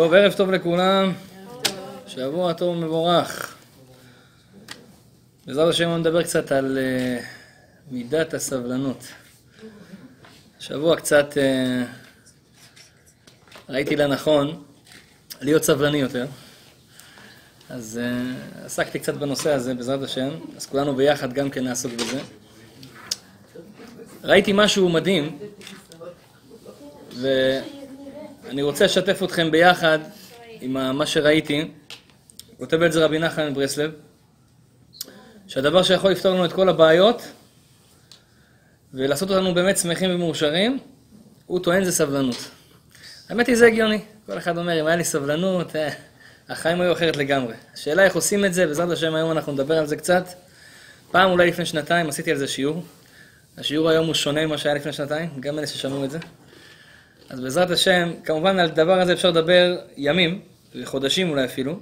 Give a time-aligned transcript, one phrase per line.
[0.00, 1.12] טוב, ערב טוב לכולם.
[2.06, 3.56] שבוע טוב ומבורך.
[5.46, 7.24] בעזרת השם נדבר קצת על uh,
[7.90, 9.04] מידת הסבלנות.
[10.60, 11.36] שבוע קצת uh,
[13.68, 14.62] ראיתי לנכון
[15.40, 16.26] להיות סבלני יותר.
[17.70, 22.20] אז uh, עסקתי קצת בנושא הזה, בעזרת השם, אז כולנו ביחד גם כן נעסוק בזה.
[24.24, 25.38] ראיתי משהו מדהים,
[28.50, 29.98] ואני רוצה לשתף אתכם ביחד
[30.60, 31.70] עם מה שראיתי.
[32.58, 33.90] כותב את זה רבי נחמן מברסלב,
[35.46, 37.22] שהדבר שיכול לפתור לנו את כל הבעיות
[38.94, 40.78] ולעשות אותנו באמת שמחים ומאושרים,
[41.46, 42.50] הוא טוען זה סבלנות.
[43.28, 44.00] האמת היא זה הגיוני.
[44.26, 45.88] כל אחד אומר, אם היה לי סבלנות, אה,
[46.48, 47.54] החיים היו אחרת לגמרי.
[47.74, 50.24] השאלה איך עושים את זה, בעזרת השם היום אנחנו נדבר על זה קצת.
[51.10, 52.82] פעם, אולי לפני שנתיים, עשיתי על זה שיעור.
[53.58, 56.18] השיעור היום הוא שונה ממה שהיה לפני שנתיים, גם אלה ששמעו את זה.
[57.30, 60.40] אז בעזרת השם, כמובן על הדבר הזה אפשר לדבר ימים,
[60.74, 61.80] וחודשים אולי אפילו,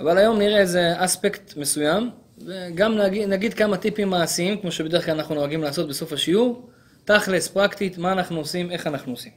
[0.00, 2.10] אבל היום נראה איזה אספקט מסוים,
[2.46, 6.70] וגם נגיד, נגיד כמה טיפים מעשיים, כמו שבדרך כלל אנחנו נוהגים לעשות בסוף השיעור,
[7.04, 9.32] תכלס, פרקטית, מה אנחנו עושים, איך אנחנו עושים.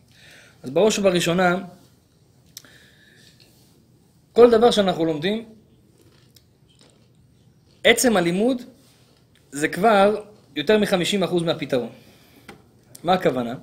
[0.63, 1.57] אז בראש ובראשונה,
[4.33, 5.45] כל דבר שאנחנו לומדים,
[7.83, 8.61] עצם הלימוד
[9.51, 10.23] זה כבר
[10.55, 11.89] יותר מ-50% מהפתרון.
[13.03, 13.55] מה הכוונה?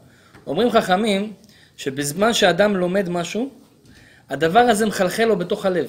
[0.47, 1.33] אומרים חכמים
[1.77, 3.51] שבזמן שאדם לומד משהו,
[4.29, 5.87] הדבר הזה מחלחל לו בתוך הלב.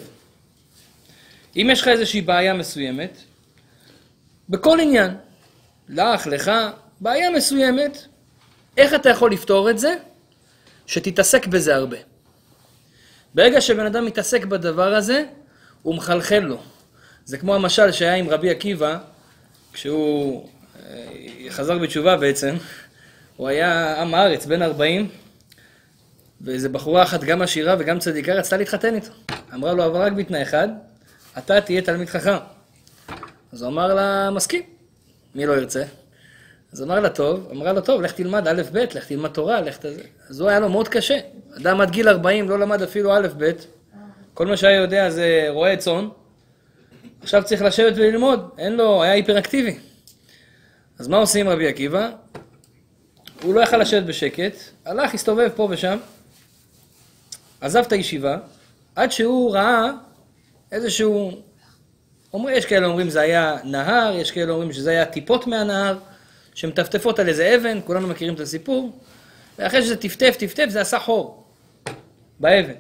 [1.55, 3.17] אם יש לך איזושהי בעיה מסוימת,
[4.49, 5.11] בכל עניין,
[5.89, 6.52] לך, לך,
[7.02, 7.97] בעיה מסוימת,
[8.77, 9.95] איך אתה יכול לפתור את זה?
[10.88, 11.97] שתתעסק בזה הרבה.
[13.33, 15.23] ברגע שבן אדם מתעסק בדבר הזה,
[15.81, 16.61] הוא מחלחל לו.
[17.25, 18.97] זה כמו המשל שהיה עם רבי עקיבא,
[19.73, 20.49] כשהוא
[20.85, 22.55] אה, חזר בתשובה בעצם,
[23.35, 25.09] הוא היה עם הארץ, בן 40,
[26.42, 29.11] ואיזה בחורה אחת, גם עשירה וגם צדיקה, רצתה להתחתן איתו.
[29.53, 30.67] אמרה לו, אבל רק בתנאי אחד,
[31.37, 32.37] אתה תהיה תלמיד חכם.
[33.53, 34.61] אז הוא אמר לה, מסכים.
[35.36, 35.83] מי לא ירצה?
[36.73, 39.77] אז אמר לה, טוב, אמרה לו, טוב, לך תלמד א', ב', לך תלמד תורה, לך
[39.77, 40.02] תזה.
[40.30, 41.20] אז הוא היה לו מאוד קשה.
[41.58, 43.52] אדם עד גיל 40 לא למד אפילו א', ב',
[44.33, 46.08] כל מה שהיה יודע זה רועה צאן.
[47.21, 49.77] עכשיו צריך לשבת וללמוד, אין לו, היה היפראקטיבי.
[50.99, 52.09] אז מה עושים רבי עקיבא?
[53.43, 54.54] הוא לא יכל לשבת בשקט,
[54.86, 55.98] הלך, הסתובב פה ושם,
[57.61, 58.37] עזב את הישיבה,
[58.95, 59.91] עד שהוא ראה
[60.71, 61.31] איזשהו...
[62.33, 65.97] אומר, יש כאלה אומרים זה היה נהר, יש כאלה אומרים שזה היה טיפות מהנהר,
[66.53, 68.91] שמטפטפות על איזה אבן, כולנו מכירים את הסיפור,
[69.59, 71.43] ואחרי שזה טפטף, טפטף, זה עשה חור
[72.39, 72.73] באבן.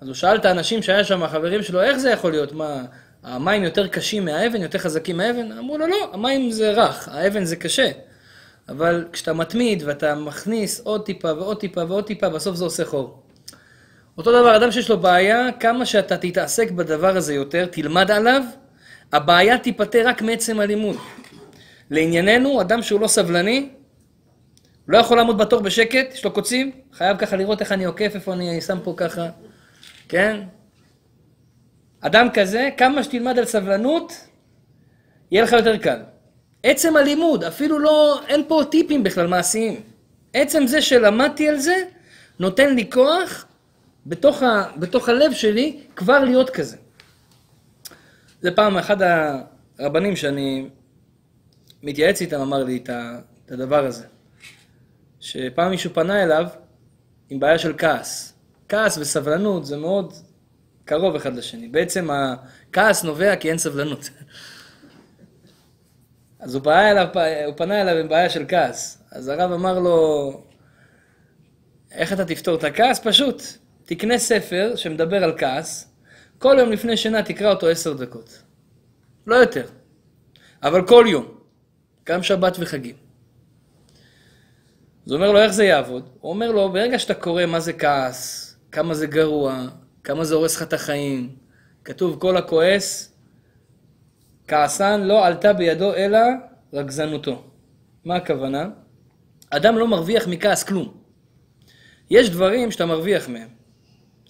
[0.00, 2.52] אז הוא שאל את האנשים שהיה שם, החברים שלו, איך זה יכול להיות?
[2.52, 2.84] מה,
[3.22, 5.52] המים יותר קשים מהאבן, יותר חזקים מהאבן?
[5.52, 7.90] אמרו לו, לא, המים זה רך, האבן זה קשה.
[8.68, 13.22] אבל כשאתה מתמיד ואתה מכניס עוד טיפה ועוד טיפה ועוד טיפה, בסוף זה עושה חור.
[14.18, 18.42] אותו דבר, אדם שיש לו בעיה, כמה שאתה תתעסק בדבר הזה יותר, תלמד עליו,
[19.12, 20.96] הבעיה תיפתר רק מעצם הלימוד.
[21.90, 23.68] לענייננו, אדם שהוא לא סבלני,
[24.88, 28.32] לא יכול לעמוד בתור בשקט, יש לו קוצים, חייב ככה לראות איך אני עוקף, איפה
[28.32, 29.26] אני שם פה ככה,
[30.08, 30.40] כן?
[32.00, 34.12] אדם כזה, כמה שתלמד על סבלנות,
[35.30, 35.98] יהיה לך יותר קל.
[36.62, 39.80] עצם הלימוד, אפילו לא, אין פה טיפים בכלל מעשיים.
[40.34, 41.76] עצם זה שלמדתי על זה,
[42.38, 43.47] נותן לי כוח
[44.08, 46.76] בתוך, ה, בתוך הלב שלי כבר להיות כזה.
[48.40, 48.96] זה פעם אחד
[49.78, 50.68] הרבנים שאני
[51.82, 54.06] מתייעץ איתם אמר לי את הדבר הזה.
[55.20, 56.46] שפעם מישהו פנה אליו
[57.30, 58.34] עם בעיה של כעס.
[58.68, 60.12] כעס וסבלנות זה מאוד
[60.84, 61.68] קרוב אחד לשני.
[61.68, 64.10] בעצם הכעס נובע כי אין סבלנות.
[66.40, 67.06] אז הוא, אליו,
[67.46, 69.02] הוא פנה אליו עם בעיה של כעס.
[69.12, 70.30] אז הרב אמר לו,
[71.92, 73.00] איך אתה תפתור את הכעס?
[73.00, 73.42] פשוט,
[73.88, 75.94] תקנה ספר שמדבר על כעס,
[76.38, 78.42] כל יום לפני שינה תקרא אותו עשר דקות.
[79.26, 79.66] לא יותר.
[80.62, 81.26] אבל כל יום.
[82.08, 82.94] גם שבת וחגים.
[85.06, 86.08] אז הוא אומר לו, איך זה יעבוד?
[86.20, 89.66] הוא אומר לו, ברגע שאתה קורא מה זה כעס, כמה זה גרוע,
[90.04, 91.36] כמה זה הורס לך את החיים,
[91.84, 93.12] כתוב כל הכועס,
[94.48, 96.18] כעסן לא עלתה בידו אלא
[96.72, 97.44] רגזנותו.
[98.04, 98.68] מה הכוונה?
[99.50, 100.94] אדם לא מרוויח מכעס כלום.
[102.10, 103.57] יש דברים שאתה מרוויח מהם,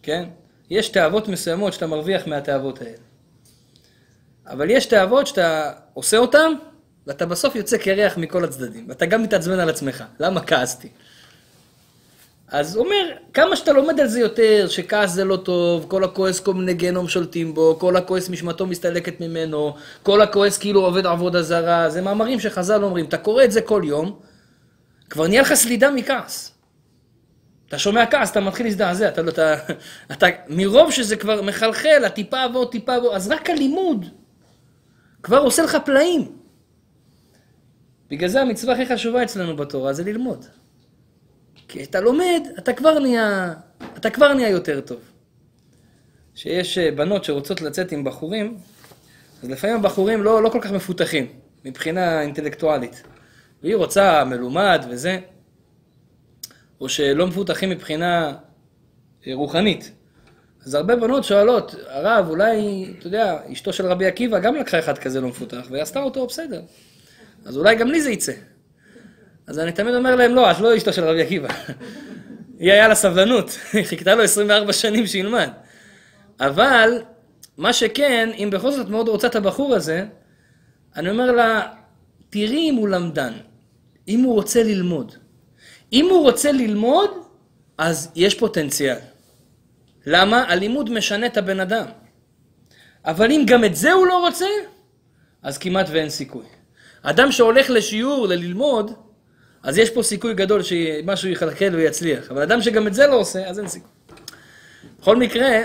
[0.09, 0.25] כן?
[0.71, 2.97] יש תאוות מסוימות שאתה מרוויח מהתאוות האלה.
[4.47, 6.53] אבל יש תאוות שאתה עושה אותן,
[7.07, 8.85] ואתה בסוף יוצא קרח מכל הצדדים.
[8.89, 10.05] ואתה גם מתעצבן על עצמך.
[10.21, 10.89] למה כעסתי?
[12.49, 16.41] אז הוא אומר, כמה שאתה לומד על זה יותר, שכעס זה לא טוב, כל הכועס
[16.41, 21.43] כל מיני גנום שולטים בו, כל הכועס משמתו מסתלקת ממנו, כל הכועס כאילו עובד עבודה
[21.43, 24.19] זרה, זה מאמרים שחז"ל אומרים, אתה קורא את זה כל יום,
[25.11, 26.58] כבר נהיה לך סלידה מכעס.
[27.69, 29.55] אתה שומע כעס, אתה מתחיל להזדעזע, אתה, לא- אתה,
[30.13, 34.07] אתה, מרוב שזה כבר מחלחל, הטיפה ועוד טיפה ועוד, אז רק הלימוד
[35.23, 36.33] כבר עושה לך פלאים.
[38.11, 40.45] בגלל זה המצווה הכי חשובה אצלנו בתורה זה ללמוד.
[41.69, 43.55] כי אתה לומד, אתה כבר נהיה,
[43.97, 45.01] אתה כבר נהיה יותר טוב.
[46.35, 48.59] שיש אה, בנות שרוצות לצאת עם בחורים,
[49.43, 51.27] אז לפעמים הבחורים לא, לא כל כך מפותחים
[51.65, 53.03] מבחינה אינטלקטואלית.
[53.63, 55.19] והיא רוצה מלומד וזה,
[56.81, 58.35] או שלא מפותחים מבחינה
[59.27, 59.93] אה, רוחנית.
[60.67, 64.99] אז הרבה בנות שואלות, הרב, אולי, אתה יודע, אשתו של רבי עקיבא גם לקחה אחד
[64.99, 66.63] כזה לא מפותח, ועשתה אותו בסדר.
[67.45, 68.33] אז אולי גם לי זה יצא.
[69.47, 71.49] אז אני תמיד אומר להם, לא, את לא אשתו של רבי עקיבא.
[72.59, 75.51] היא היה לה סבלנות, היא חיכתה לו 24 שנים שילמד.
[76.41, 77.03] אבל,
[77.57, 80.05] מה שכן, אם בכל זאת מאוד רוצה את הבחור הזה,
[80.97, 81.67] אני אומר לה,
[82.31, 83.33] תראי אם הוא למדן,
[84.09, 85.15] אם הוא רוצה ללמוד.
[85.93, 87.11] אם הוא רוצה ללמוד,
[87.79, 88.97] אז יש פוטנציאל.
[90.07, 90.45] למה?
[90.49, 91.87] הלימוד משנה את הבן אדם.
[93.05, 94.47] אבל אם גם את זה הוא לא רוצה,
[95.43, 96.45] אז כמעט ואין סיכוי.
[97.03, 98.93] אדם שהולך לשיעור, ללמוד,
[99.63, 102.31] אז יש פה סיכוי גדול שמשהו יחלחל ויצליח.
[102.31, 103.91] אבל אדם שגם את זה לא עושה, אז אין סיכוי.
[105.01, 105.49] בכל מקרה,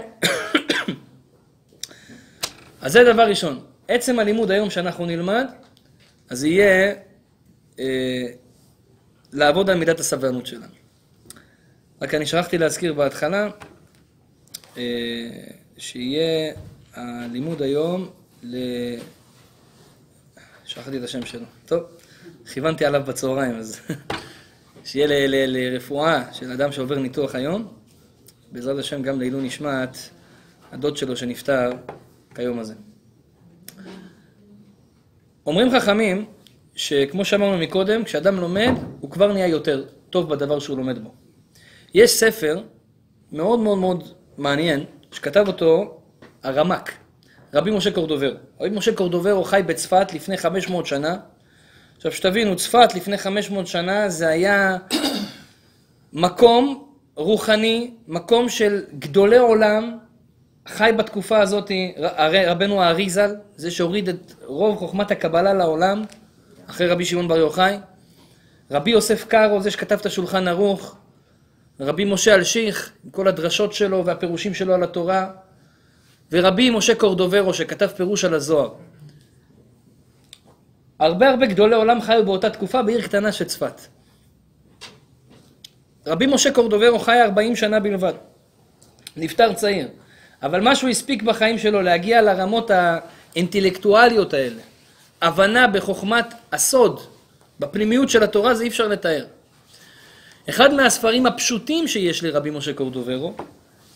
[2.81, 3.59] אז זה דבר ראשון.
[3.87, 5.45] עצם הלימוד היום שאנחנו נלמד,
[6.29, 6.93] אז יהיה
[7.79, 8.25] אה,
[9.33, 10.74] לעבוד על מידת הסבלנות שלנו.
[12.01, 13.50] רק אני שכחתי להזכיר בהתחלה,
[14.77, 14.83] אה,
[15.77, 16.53] שיהיה
[16.94, 18.09] הלימוד היום
[18.44, 18.57] ל...
[20.65, 21.45] שכחתי את השם שלו.
[21.65, 21.83] טוב,
[22.53, 23.80] כיוונתי עליו בצהריים, אז
[24.85, 27.74] שיהיה ל- ל- לרפואה של אדם שעובר ניתוח היום,
[28.51, 29.97] בעזרת השם גם לעילוי נשמת
[30.71, 31.71] הדוד שלו שנפטר
[32.35, 32.74] כיום הזה.
[35.45, 36.25] אומרים חכמים,
[36.75, 41.13] שכמו שאמרנו מקודם, כשאדם לומד, הוא כבר נהיה יותר טוב בדבר שהוא לומד בו.
[41.93, 42.61] יש ספר
[43.31, 44.03] מאוד מאוד מאוד
[44.37, 45.97] מעניין, שכתב אותו
[46.43, 46.91] הרמק,
[47.53, 48.35] רבי משה קורדובר.
[48.61, 51.17] רבי משה קורדובר חי בצפת לפני 500 שנה.
[51.95, 54.77] עכשיו שתבינו, צפת לפני 500 שנה זה היה
[56.13, 56.85] מקום
[57.15, 59.97] רוחני, מקום של גדולי עולם,
[60.67, 66.03] חי בתקופה הזאת, הרי רבנו האריזל, זה שהוריד את רוב חוכמת הקבלה לעולם,
[66.73, 67.77] אחרי רבי שמעון בר יוחאי.
[68.71, 70.95] רבי יוסף קארו, זה שכתב את השולחן ערוך.
[71.79, 75.31] רבי משה אלשיך, עם כל הדרשות שלו והפירושים שלו על התורה.
[76.31, 78.73] ורבי משה קורדוברו, שכתב פירוש על הזוהר.
[80.99, 83.81] הרבה הרבה גדולי עולם חיו באותה תקופה בעיר קטנה של צפת.
[86.07, 88.13] רבי משה קורדוברו חי 40 שנה בלבד.
[89.17, 89.87] נפטר צעיר.
[90.43, 94.61] אבל מה שהוא הספיק בחיים שלו להגיע לרמות האינטלקטואליות האלה,
[95.23, 96.99] הבנה בחוכמת הסוד,
[97.59, 99.25] בפנימיות של התורה, זה אי אפשר לתאר.
[100.49, 103.33] אחד מהספרים הפשוטים שיש לרבי משה קורדוברו,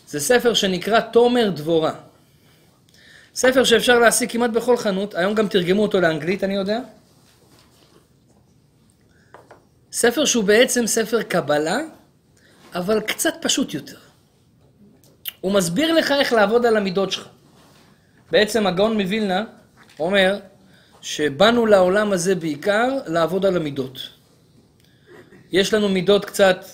[0.06, 1.92] זה ספר שנקרא תומר דבורה.
[3.34, 6.80] ספר שאפשר להשיג כמעט בכל חנות, היום גם תרגמו אותו לאנגלית, אני יודע.
[9.92, 11.78] ספר שהוא בעצם ספר קבלה,
[12.74, 13.96] אבל קצת פשוט יותר.
[15.40, 17.28] הוא מסביר לך איך לעבוד על המידות שלך.
[18.30, 19.44] בעצם הגאון מווילנה
[19.98, 20.38] אומר
[21.08, 23.98] שבאנו לעולם הזה בעיקר לעבוד על המידות.
[25.52, 26.64] יש לנו מידות קצת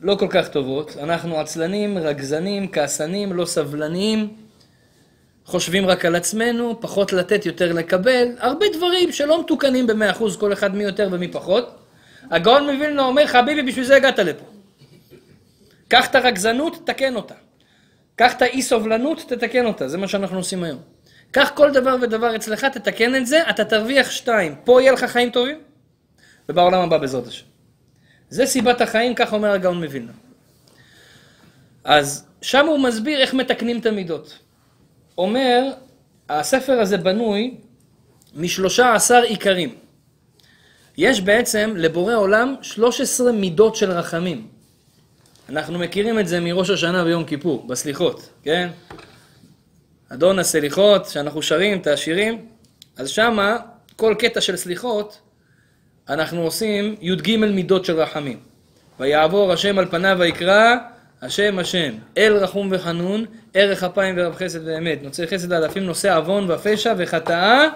[0.00, 4.34] לא כל כך טובות, אנחנו עצלנים, רגזנים, כעסנים, לא סבלניים,
[5.44, 10.52] חושבים רק על עצמנו, פחות לתת, יותר לקבל, הרבה דברים שלא מתוקנים במאה אחוז, כל
[10.52, 11.78] אחד מי יותר ומי פחות.
[12.30, 14.44] הגאון מווילנה אומר, חביבי, בשביל זה הגעת לפה.
[15.88, 17.34] קח את הרגזנות, תקן אותה.
[18.16, 20.91] קח את האי סובלנות, תתקן אותה, זה מה שאנחנו עושים היום.
[21.32, 24.54] קח כל דבר ודבר אצלך, תתקן את זה, אתה תרוויח שתיים.
[24.64, 25.58] פה יהיה לך חיים טובים,
[26.48, 27.44] ובעולם הבא בעזרת השם.
[28.30, 30.12] זה סיבת החיים, כך אומר הגאון מווילנה.
[31.84, 34.38] אז שם הוא מסביר איך מתקנים את המידות.
[35.18, 35.70] אומר,
[36.28, 37.54] הספר הזה בנוי
[38.34, 39.74] משלושה עשר עיקרים.
[40.96, 44.46] יש בעצם לבורא עולם 13 מידות של רחמים.
[45.48, 48.70] אנחנו מכירים את זה מראש השנה ויום כיפור, בסליחות, כן?
[50.12, 52.46] אדון הסליחות, שאנחנו שרים את השירים,
[52.96, 53.56] אז שמה,
[53.96, 55.20] כל קטע של סליחות,
[56.08, 58.40] אנחנו עושים י"ג מידות של רחמים.
[59.00, 60.76] ויעבור השם על פניו ויקרא,
[61.22, 66.50] השם השם, אל רחום וחנון, ערך אפיים ורב חסד ואמת, נוצר חסד אלפים, נושא עוון
[66.50, 67.68] ופשע וחטאה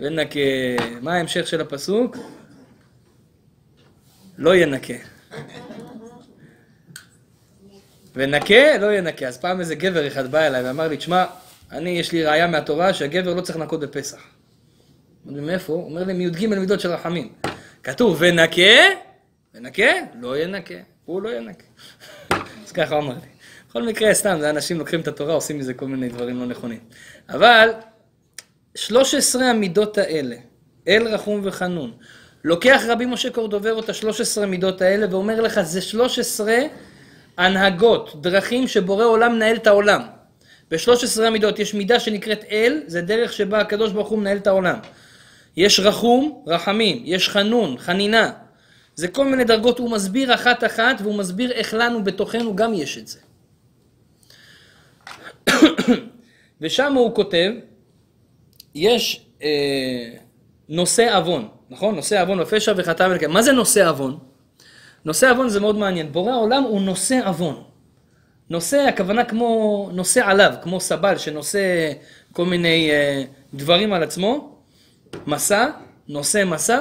[0.00, 0.40] ונקה.
[1.00, 2.16] מה ההמשך של הפסוק?
[4.38, 4.94] לא ינקה.
[8.14, 9.28] ונקה, לא ינקה.
[9.28, 11.24] אז פעם איזה גבר אחד בא אליי ואמר לי, תשמע,
[11.72, 14.18] אני, יש לי ראייה מהתורה שהגבר לא צריך לנקות בפסח.
[15.26, 15.72] אמרתי, מאיפה?
[15.72, 17.32] הוא אומר לי, מי"ג מידות של רחמים.
[17.82, 18.62] כתוב, ונקה,
[19.54, 20.74] ונקה, לא ינקה.
[21.04, 21.64] הוא לא ינקה.
[22.74, 23.28] ככה הוא אמר לי.
[23.68, 26.78] בכל מקרה, סתם, זה אנשים לוקחים את התורה, עושים מזה כל מיני דברים לא נכונים.
[27.28, 27.70] אבל,
[28.74, 30.36] 13 המידות האלה,
[30.88, 31.92] אל רחום וחנון,
[32.44, 36.56] לוקח רבי משה קורדוברו את ה-13 מידות האלה ואומר לך, זה 13
[37.36, 40.02] הנהגות, דרכים שבורא עולם מנהל את העולם.
[40.70, 44.78] ב-13 המידות יש מידה שנקראת אל, זה דרך שבה הקדוש ברוך הוא מנהל את העולם.
[45.56, 48.32] יש רחום, רחמים, יש חנון, חנינה.
[48.94, 52.98] זה כל מיני דרגות, הוא מסביר אחת אחת והוא מסביר איך לנו בתוכנו גם יש
[52.98, 53.18] את זה.
[56.60, 57.50] ושם הוא כותב,
[58.74, 60.10] יש אה,
[60.68, 61.94] נושא עוון, נכון?
[61.94, 63.30] נושא עוון ופשע וחטא ולקיים.
[63.30, 64.18] מה זה נושא עוון?
[65.04, 66.12] נושא עוון זה מאוד מעניין.
[66.12, 67.62] בורא העולם הוא נושא עוון.
[68.50, 71.92] נושא, הכוונה כמו נושא עליו, כמו סבל שנושא
[72.32, 74.58] כל מיני אה, דברים על עצמו,
[75.26, 75.70] מסע,
[76.08, 76.78] נושא מסע,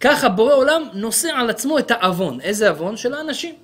[0.00, 2.40] ככה בורא עולם נושא על עצמו את העוון.
[2.40, 2.96] איזה עוון?
[2.96, 3.54] של האנשים.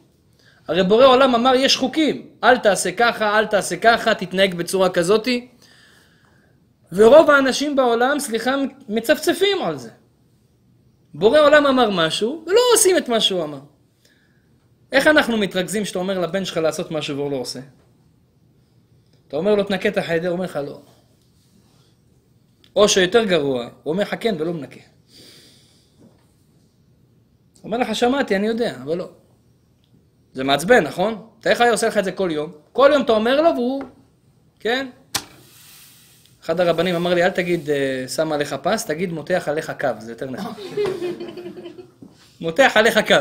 [0.69, 5.49] הרי בורא עולם אמר יש חוקים, אל תעשה ככה, אל תעשה ככה, תתנהג בצורה כזאתי.
[6.93, 8.55] ורוב האנשים בעולם, סליחה,
[8.89, 9.91] מצפצפים על זה.
[11.15, 13.61] בורא עולם אמר משהו, ולא עושים את מה שהוא אמר.
[14.93, 17.61] איך אנחנו מתרכזים שאתה אומר לבן שלך לעשות משהו והוא לא עושה?
[19.29, 20.83] אתה אומר לו תנקה את החדר, הוא אומר לך לא.
[22.77, 24.81] או שיותר גרוע, הוא אומר לך כן ולא מנקה.
[27.67, 29.11] אומר לך שמעתי, אני יודע, אבל לא.
[30.33, 31.27] זה מעצבן, נכון?
[31.41, 32.53] תאר לך, עושה לך את זה כל יום.
[32.73, 33.83] כל יום אתה אומר לו והוא,
[34.61, 34.89] כן?
[36.45, 40.13] אחד הרבנים אמר לי, אל תגיד אה, שם עליך פס, תגיד מותח עליך קו, זה
[40.13, 40.53] יותר נכון.
[42.41, 43.15] מותח עליך קו.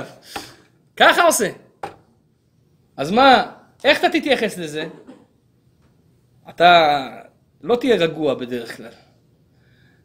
[0.97, 1.49] ככה עושה.
[2.97, 3.51] אז מה,
[3.83, 4.85] איך אתה תתייחס לזה?
[6.49, 7.07] אתה
[7.61, 8.91] לא תהיה רגוע בדרך כלל.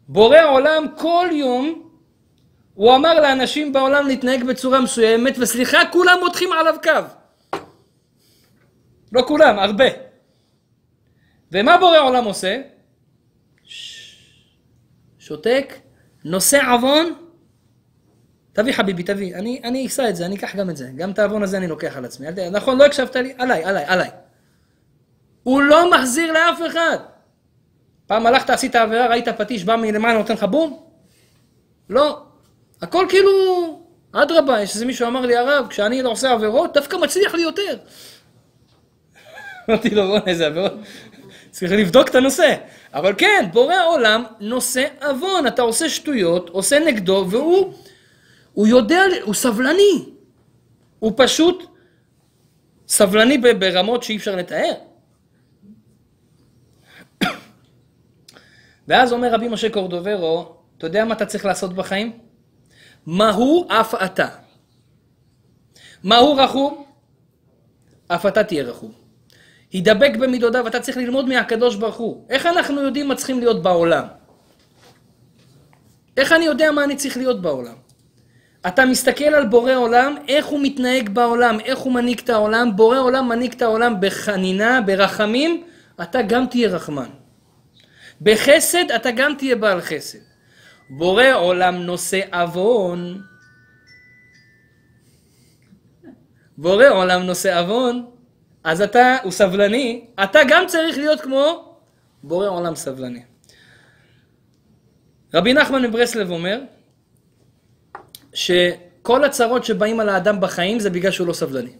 [0.08, 1.90] בורא עולם כל יום,
[2.74, 7.58] הוא אמר לאנשים בעולם להתנהג בצורה מסוימת, וסליחה, כולם מותחים עליו קו.
[9.12, 9.84] לא כולם, הרבה.
[11.52, 12.60] ומה בורא עולם עושה?
[15.18, 15.74] שותק,
[16.24, 17.12] נושא עוון,
[18.52, 21.18] תביא חביבי, תביא, אני, אני אשא את זה, אני אקח גם את זה, גם את
[21.18, 22.26] העוון הזה אני לוקח על עצמי.
[22.52, 23.34] נכון, לא הקשבת לי?
[23.38, 24.10] עליי, עליי, עליי.
[25.42, 26.98] הוא לא מחזיר לאף אחד.
[28.06, 30.82] פעם הלכת, עשית עבירה, ראית פטיש, בא מלמעלה, נותן לך בום?
[31.90, 32.22] לא.
[32.82, 33.30] הכל כאילו,
[34.12, 37.76] אדרבה, יש איזה מישהו אמר לי, הרב, כשאני לא עושה עבירות, דווקא מצליח לי יותר.
[39.68, 40.72] אמרתי לו, בוא'נה, איזה עבירות.
[41.50, 42.54] צריך לבדוק את הנושא.
[42.94, 45.46] אבל כן, בורא עולם נושא עוון.
[45.46, 47.72] אתה עושה שטויות, עושה נגדו, והוא
[48.60, 50.04] הוא יודע, הוא סבלני.
[50.98, 51.64] הוא פשוט
[52.88, 54.72] סבלני ברמות שאי אפשר לתאר.
[58.88, 62.18] ואז אומר רבי משה קורדוברו, אתה יודע מה אתה צריך לעשות בחיים?
[63.06, 64.28] מהו אף אתה.
[66.04, 66.84] מהו רחום?
[68.08, 68.92] אף אתה תהיה רחום.
[69.72, 72.26] הידבק במידותיו, אתה צריך ללמוד מהקדוש ברוך הוא.
[72.30, 74.04] איך אנחנו יודעים מה צריכים להיות בעולם?
[76.16, 77.89] איך אני יודע מה אני צריך להיות בעולם?
[78.66, 82.98] אתה מסתכל על בורא עולם, איך הוא מתנהג בעולם, איך הוא מנהיג את העולם, בורא
[82.98, 85.64] עולם מנהיג את העולם בחנינה, ברחמים,
[86.02, 87.08] אתה גם תהיה רחמן.
[88.20, 90.18] בחסד אתה גם תהיה בעל חסד.
[90.90, 93.22] בורא עולם נושא עוון.
[96.58, 98.06] בורא עולם נושא עוון,
[98.64, 101.74] אז אתה, הוא סבלני, אתה גם צריך להיות כמו
[102.22, 103.22] בורא עולם סבלני.
[105.34, 106.60] רבי נחמן מברסלב אומר
[108.34, 111.72] שכל הצרות שבאים על האדם בחיים זה בגלל שהוא לא סבלני.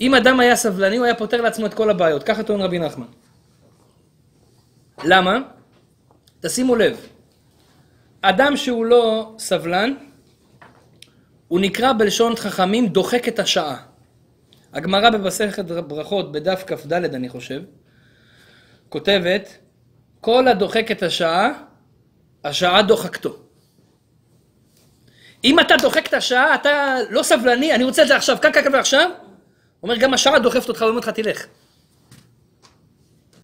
[0.00, 2.22] אם אדם היה סבלני, הוא היה פותר לעצמו את כל הבעיות.
[2.22, 3.06] ככה טוען רבי נחמן.
[5.04, 5.38] למה?
[6.40, 7.06] תשימו לב,
[8.22, 9.94] אדם שהוא לא סבלן,
[11.48, 13.76] הוא נקרא בלשון חכמים דוחק את השעה.
[14.72, 17.62] הגמרא במסכת ברכות בדף כ"ד אני חושב,
[18.88, 19.58] כותבת,
[20.20, 21.62] כל הדוחק את השעה,
[22.44, 23.45] השעה דוחקתו.
[25.46, 28.74] אם אתה דוחק את השעה, אתה לא סבלני, אני רוצה את זה עכשיו, כאן, כאן,
[28.74, 29.10] ועכשיו,
[29.82, 31.46] אומר, גם השעה דוחפת אותך, ואומרת לך, תלך.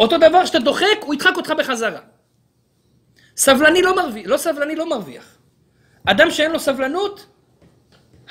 [0.00, 2.00] אותו דבר שאתה דוחק, הוא ידחק אותך בחזרה.
[3.36, 5.38] סבלני לא מרוויח, לא סבלני לא מרוויח.
[6.04, 7.26] אדם שאין לו סבלנות,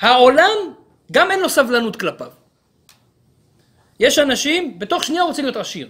[0.00, 0.56] העולם
[1.12, 2.30] גם אין לו סבלנות כלפיו.
[4.00, 5.88] יש אנשים, בתוך שנייה רוצים להיות עשיר.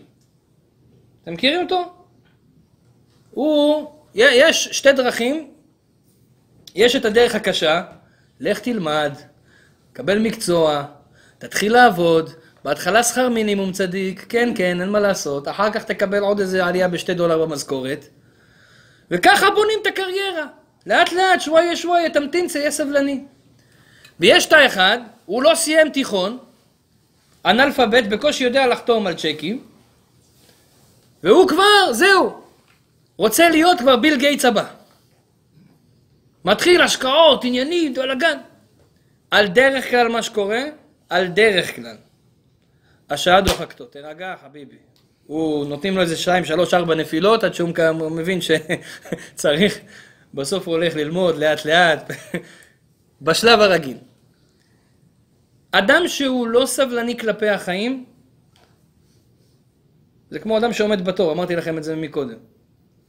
[1.22, 1.92] אתם מכירים אותו?
[3.30, 5.51] הוא, יש שתי דרכים,
[6.74, 7.82] יש את הדרך הקשה,
[8.40, 9.12] לך תלמד,
[9.92, 10.84] קבל מקצוע,
[11.38, 12.30] תתחיל לעבוד,
[12.64, 16.88] בהתחלה שכר מינימום צדיק, כן כן, אין מה לעשות, אחר כך תקבל עוד איזה עלייה
[16.88, 18.04] בשתי דולר במשכורת,
[19.10, 20.46] וככה בונים את הקריירה.
[20.86, 23.24] לאט לאט, שוואיה שוואיה, תמתין, תהיה סבלני.
[24.20, 26.38] ויש את האחד, הוא לא סיים תיכון,
[27.44, 29.64] אנאלפבית, בקושי יודע לחתום על צ'קים,
[31.22, 32.42] והוא כבר, זהו,
[33.16, 34.64] רוצה להיות כבר ביל גייטס הבא.
[36.44, 38.38] מתחיל השקעות, עניינים, בלאגן.
[39.30, 40.62] על דרך כלל מה שקורה,
[41.08, 41.96] על דרך כלל.
[43.10, 44.76] השעה דוחקתו, תרגע חביבי.
[45.26, 47.68] הוא, נותנים לו איזה שתיים, שלוש, ארבע נפילות, עד שהוא
[48.10, 49.78] מבין שצריך,
[50.34, 52.10] בסוף הוא הולך ללמוד לאט לאט,
[53.22, 53.96] בשלב הרגיל.
[55.72, 58.04] אדם שהוא לא סבלני כלפי החיים,
[60.30, 62.38] זה כמו אדם שעומד בתור, אמרתי לכם את זה מקודם.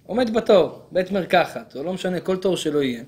[0.04, 3.04] עומד בתור, בית מרקחת, או לא משנה, כל תור שלא יהיה.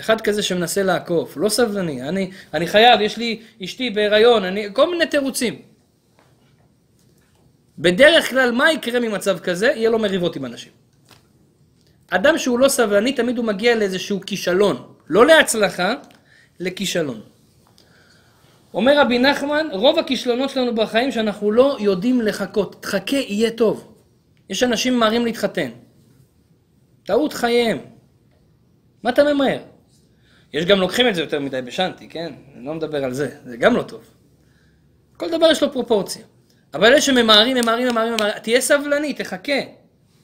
[0.00, 4.90] אחד כזה שמנסה לעקוף, לא סבלני, אני, אני חייב, יש לי אשתי בהיריון, אני, כל
[4.90, 5.62] מיני תירוצים.
[7.78, 9.66] בדרך כלל, מה יקרה ממצב כזה?
[9.66, 10.72] יהיה לו מריבות עם אנשים.
[12.10, 14.94] אדם שהוא לא סבלני, תמיד הוא מגיע לאיזשהו כישלון.
[15.08, 15.94] לא להצלחה,
[16.60, 17.20] לכישלון.
[18.74, 22.82] אומר רבי נחמן, רוב הכישלונות שלנו בחיים שאנחנו לא יודעים לחכות.
[22.82, 23.94] תחכה, יהיה טוב.
[24.50, 25.70] יש אנשים ממהרים להתחתן.
[27.04, 27.78] טעות חייהם.
[29.02, 29.71] מה אתה ממהר?
[30.52, 32.32] יש גם לוקחים את זה יותר מדי בשנתי, כן?
[32.56, 34.00] אני לא מדבר על זה, זה גם לא טוב.
[35.16, 36.22] כל דבר יש לו פרופורציה.
[36.74, 39.60] אבל אלה שממהרים, ממהרים, ממהרים, ממהרים, תהיה סבלני, תחכה.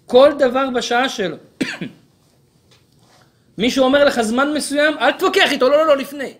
[0.06, 1.36] כל דבר בשעה שלו.
[3.58, 6.34] מישהו אומר לך זמן מסוים, אל תתווכח איתו, לא, לא, לא, לפני.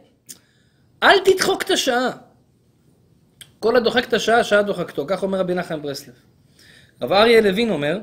[1.02, 2.10] אל תדחוק את השעה.
[3.58, 5.04] כל הדוחק את השעה, שעה דוחקתו.
[5.08, 6.14] כך אומר רבי נחם ברסלב.
[7.02, 8.00] רב אריה לוין אומר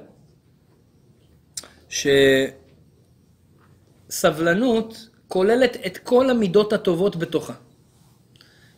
[4.10, 7.54] שסבלנות כוללת את כל המידות הטובות בתוכה.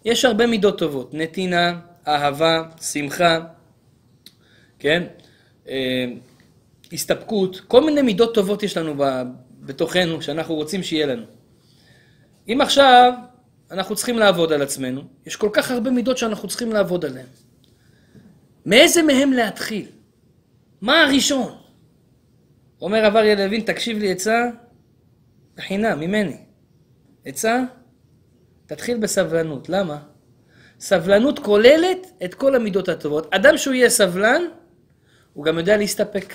[0.06, 3.40] יש הרבה מידות טובות, נתינה, אהבה, שמחה,
[4.80, 5.04] כן?
[5.68, 6.06] אה,
[6.94, 9.04] הסתפקות, כל מיני מידות טובות יש לנו
[9.62, 11.26] בתוכנו, שאנחנו רוצים שיהיה לנו.
[12.48, 13.14] אם עכשיו
[13.72, 17.26] אנחנו צריכים לעבוד על עצמנו, יש כל כך הרבה מידות שאנחנו צריכים לעבוד עליהן.
[18.66, 19.86] מאיזה מהם להתחיל?
[20.82, 21.56] מה הראשון?
[22.82, 24.50] אומר רב אריה לוין, תקשיב לי עצה
[25.58, 26.38] בחינם, ממני.
[27.26, 27.64] עצה,
[28.66, 29.70] תתחיל בסבלנות.
[29.70, 30.00] למה?
[30.80, 33.34] סבלנות כוללת את כל המידות הטובות.
[33.34, 34.42] אדם שהוא יהיה סבלן,
[35.34, 36.34] הוא גם יודע להסתפק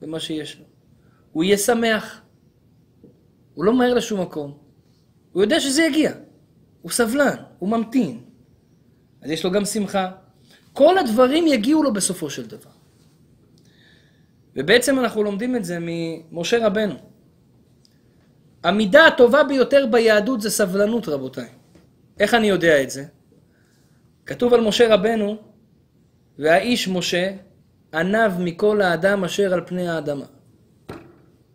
[0.00, 0.64] במה שיש לו.
[1.32, 2.22] הוא יהיה שמח.
[3.54, 4.58] הוא לא מהר לשום מקום.
[5.32, 6.12] הוא יודע שזה יגיע.
[6.82, 8.20] הוא סבלן, הוא ממתין.
[9.22, 10.10] אז יש לו גם שמחה.
[10.72, 12.70] כל הדברים יגיעו לו בסופו של דבר.
[14.56, 17.15] ובעצם אנחנו לומדים את זה ממשה רבנו.
[18.66, 21.48] המידה הטובה ביותר ביהדות זה סבלנות, רבותיי.
[22.20, 23.04] איך אני יודע את זה?
[24.26, 25.36] כתוב על משה רבנו,
[26.38, 27.30] והאיש משה
[27.94, 30.24] ענב מכל האדם אשר על פני האדמה.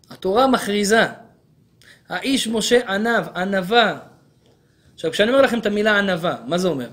[0.09, 1.01] התורה מכריזה,
[2.09, 3.97] האיש משה ענב, ענבה.
[4.93, 6.89] עכשיו, כשאני אומר לכם את המילה ענבה, מה זה אומר?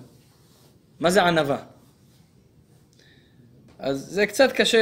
[1.00, 1.58] מה זה ענבה?
[3.78, 4.78] אז זה קצת קשה,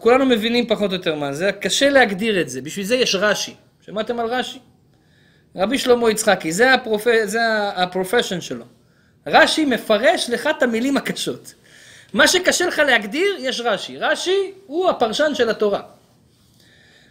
[0.00, 3.54] כולנו מבינים פחות או יותר מה זה, קשה להגדיר את זה, בשביל זה יש רש"י.
[3.80, 4.58] שמעתם על רש"י?
[5.56, 7.06] רבי שלמה יצחקי, זה, הפרופ...
[7.24, 7.40] זה
[7.76, 8.64] הפרופשן שלו.
[9.26, 11.54] רש"י מפרש לך את המילים הקשות.
[12.12, 13.98] מה שקשה לך להגדיר, יש רש"י.
[13.98, 15.82] רש"י הוא הפרשן של התורה.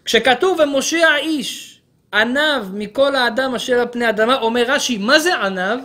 [0.06, 1.82] כשכתוב ומשה האיש
[2.14, 5.80] ענו מכל האדם אשר על פני אדמה, אומר רש"י, מה זה ענו?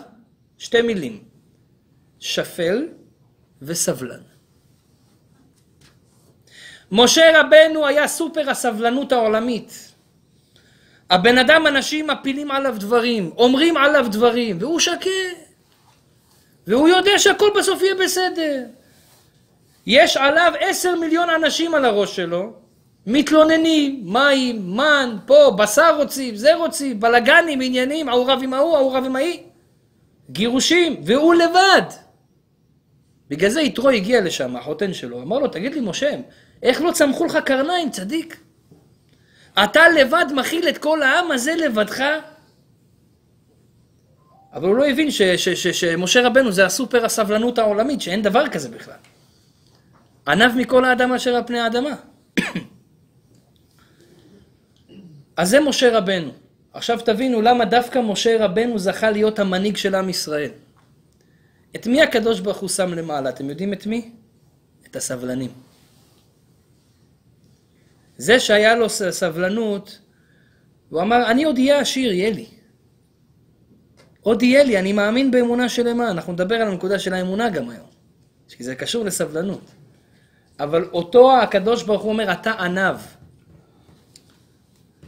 [0.59, 1.23] שתי מילים.
[2.21, 2.87] שפל
[3.63, 4.21] וסבלן.
[6.93, 9.93] משה רבנו היה סופר הסבלנות העולמית.
[11.11, 15.11] הבן אדם, אנשים מפילים עליו דברים, אומרים עליו דברים, והוא שקט.
[16.67, 18.65] והוא יודע שהכל בסוף יהיה בסדר.
[19.87, 22.53] יש עליו עשר מיליון אנשים על הראש שלו,
[23.07, 28.97] מתלוננים, מים, מן, פה, בשר רוצים, זה רוצים, בלאגנים, עניינים, ההוא רב עם ההוא, ההוא
[28.97, 29.41] רב עם ההיא.
[30.31, 31.83] גירושים, והוא לבד.
[33.29, 36.11] בגלל זה יתרו הגיע לשם, החותן שלו, אמר לו, תגיד לי, משה,
[36.63, 38.41] איך לא צמחו לך קרניים, צדיק?
[39.65, 42.05] אתה לבד מכיל את כל העם הזה לבדך?
[44.53, 48.97] אבל הוא לא הבין שמשה רבנו זה הסופר הסבלנות העולמית, שאין דבר כזה בכלל.
[50.29, 51.91] ענב מכל האדם אשר על פני האדמה.
[55.37, 56.33] אז זה משה רבנו.
[56.73, 60.51] עכשיו תבינו למה דווקא משה רבנו זכה להיות המנהיג של עם ישראל.
[61.77, 63.29] את מי הקדוש ברוך הוא שם למעלה?
[63.29, 64.11] אתם יודעים את מי?
[64.87, 65.66] את הסבלנים.
[68.17, 69.99] זה שהיה לו סבלנות,
[70.89, 72.47] הוא אמר, אני עוד אהיה עשיר, יהיה לי.
[74.21, 76.11] עוד יהיה לי, אני מאמין באמונה שלמה.
[76.11, 77.87] אנחנו נדבר על הנקודה של האמונה גם היום,
[78.49, 79.71] כי זה קשור לסבלנות.
[80.61, 82.97] אבל אותו הקדוש ברוך הוא אומר, אתה ענב.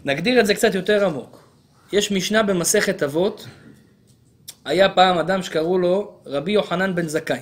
[0.05, 1.49] נגדיר את זה קצת יותר עמוק.
[1.93, 3.47] יש משנה במסכת אבות,
[4.65, 7.41] היה פעם אדם שקראו לו רבי יוחנן בן זכאי.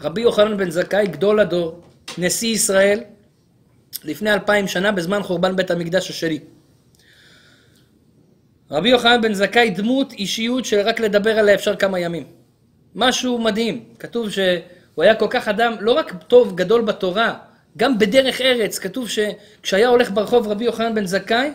[0.00, 1.85] רבי יוחנן בן זכאי, גדול הדור,
[2.18, 3.00] נשיא ישראל,
[4.04, 6.38] לפני אלפיים שנה, בזמן חורבן בית המקדש השני.
[8.70, 12.24] רבי יוחנן בן זכאי דמות אישיות שרק לדבר עליה אפשר כמה ימים.
[12.94, 13.84] משהו מדהים.
[13.98, 17.34] כתוב שהוא היה כל כך אדם, לא רק טוב, גדול בתורה,
[17.76, 18.78] גם בדרך ארץ.
[18.78, 21.50] כתוב שכשהיה הולך ברחוב רבי יוחנן בן זכאי,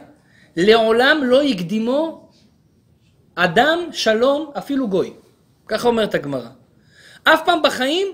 [0.57, 2.29] לעולם לא הקדימו
[3.35, 5.13] אדם שלום, אפילו גוי.
[5.67, 6.49] ככה אומרת הגמרא.
[7.23, 8.07] אף פעם בחיים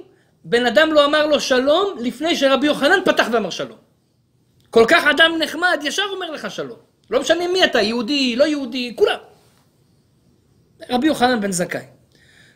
[0.50, 3.78] בן אדם לא אמר לו שלום לפני שרבי יוחנן פתח ואמר שלום.
[4.70, 6.78] כל כך אדם נחמד, ישר אומר לך שלום.
[7.10, 9.18] לא משנה מי אתה, יהודי, לא יהודי, כולם.
[10.90, 11.86] רבי יוחנן בן זכאי.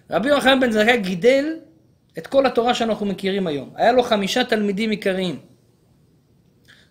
[0.10, 1.46] רבי יוחנן בן זכאי גידל
[2.18, 3.74] את כל התורה שאנחנו מכירים היום.
[3.76, 5.40] היה לו חמישה תלמידים עיקריים.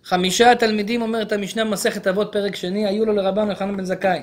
[0.03, 4.21] חמישה תלמידים, אומרת המשנה מסכת אבות פרק שני, היו לו לרבן יוחנן בן זכאי.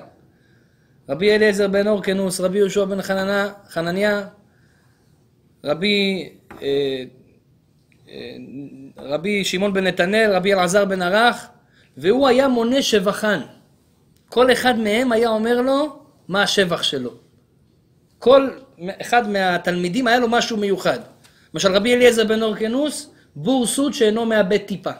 [1.08, 4.26] רבי אליעזר בן אורקנוס, רבי יהושע בן חננה, חנניה,
[5.64, 6.28] רבי,
[6.62, 7.04] אה,
[8.08, 8.36] אה,
[8.96, 11.48] רבי שמעון בן נתנאל, רבי אלעזר בן ערך,
[11.96, 13.40] והוא היה מונה שבחן.
[14.28, 17.10] כל אחד מהם היה אומר לו מה השבח שלו.
[18.18, 18.48] כל
[19.00, 20.98] אחד מהתלמידים היה לו משהו מיוחד.
[21.54, 24.90] למשל רבי אליעזר בן אורקנוס, בור סוד שאינו מאבד טיפה.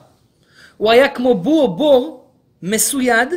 [0.77, 2.31] הוא היה כמו בור בור
[2.62, 3.29] מסויד,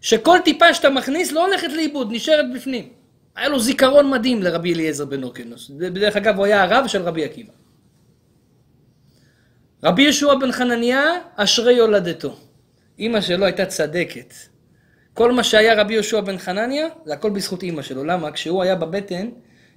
[0.00, 2.97] שכל טיפה שאתה מכניס לא הולכת לאיבוד, נשארת בפנים.
[3.38, 5.70] היה לו זיכרון מדהים לרבי אליעזר בן אורקנוס.
[5.70, 7.52] בדרך אגב, הוא היה הרב של רבי עקיבא.
[9.84, 11.02] רבי ישוע בן חנניה,
[11.36, 12.36] אשרי יולדתו.
[12.98, 14.34] אימא שלו הייתה צדקת.
[15.14, 18.04] כל מה שהיה רבי יהושע בן חנניה, זה הכל בזכות אימא שלו.
[18.04, 18.32] למה?
[18.32, 19.28] כשהוא היה בבטן,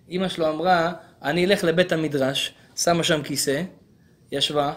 [0.09, 0.93] אימא שלו אמרה,
[1.23, 3.63] אני אלך לבית המדרש, שמה שם כיסא,
[4.31, 4.73] ישבה,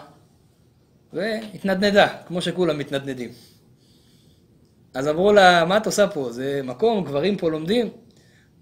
[1.13, 3.29] והתנדנדה, כמו שכולם מתנדנדים.
[4.93, 6.31] אז אמרו לה, מה את עושה פה?
[6.31, 8.04] זה מקום, גברים פה לומדים.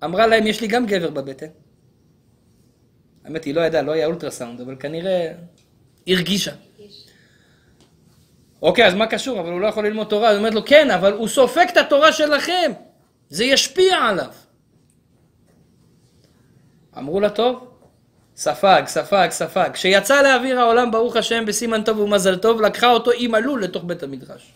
[0.03, 1.47] אמרה להם, יש לי גם גבר בבטן.
[3.25, 5.33] האמת, היא לא ידעה, לא היה אולטרסאונד, אבל כנראה
[6.07, 6.51] הרגישה.
[8.61, 9.39] אוקיי, אז מה קשור?
[9.39, 10.29] אבל הוא לא יכול ללמוד תורה.
[10.29, 12.71] היא אומרת לו, כן, אבל הוא סופג את התורה שלכם.
[13.29, 14.31] זה ישפיע עליו.
[16.97, 17.67] אמרו לה, טוב,
[18.35, 19.69] ספג, ספג, ספג.
[19.73, 24.03] כשיצא לאוויר העולם, ברוך השם, בסימן טוב ומזל טוב, לקחה אותו עם עלול לתוך בית
[24.03, 24.53] המדרש.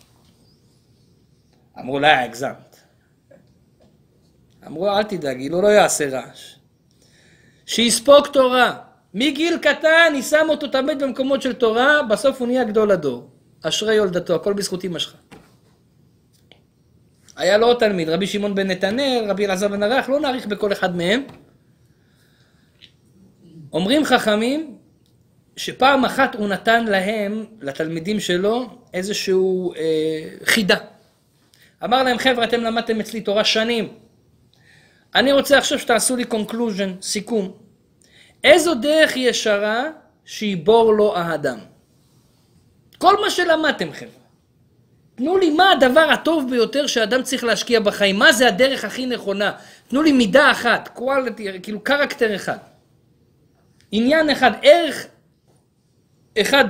[1.79, 2.66] אמרו לה, הגזמת.
[4.67, 6.55] אמרו, אל תדאגי, הוא לא יעשה רעש.
[7.65, 8.77] שיספוג תורה.
[9.13, 13.29] מגיל קטן, היא שם אותו תמיד במקומות של תורה, בסוף הוא נהיה גדול הדור.
[13.63, 15.13] אשרי יולדתו, הכל בזכות אמא שלך.
[17.35, 20.71] היה לו עוד תלמיד, רבי שמעון בן נתנאל, רבי אלעזר בן ערך, לא נאריך בכל
[20.71, 21.23] אחד מהם.
[23.73, 24.77] אומרים חכמים
[25.55, 29.79] שפעם אחת הוא נתן להם, לתלמידים שלו, איזשהו אה,
[30.43, 30.77] חידה.
[31.83, 33.93] אמר להם, חבר'ה, אתם למדתם אצלי תורה שנים.
[35.15, 37.51] אני רוצה עכשיו שתעשו לי conclusion, סיכום.
[38.43, 39.83] איזו דרך ישרה
[40.25, 41.59] שיבור לו האדם?
[42.97, 44.27] כל מה שלמדתם חבר'ה.
[45.15, 49.51] תנו לי מה הדבר הטוב ביותר שאדם צריך להשקיע בחיים, מה זה הדרך הכי נכונה.
[49.87, 52.57] תנו לי מידה אחת, quality, כאילו קרקטר אחד.
[53.91, 55.07] עניין אחד, ערך
[56.41, 56.65] אחד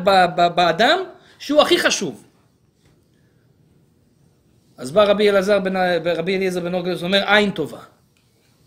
[0.56, 1.00] באדם
[1.40, 2.24] שהוא הכי חשוב.
[4.78, 7.80] אז בא רבי אלעזר בן, רבי אליעזר בן אורגלוס ואומר עין טובה.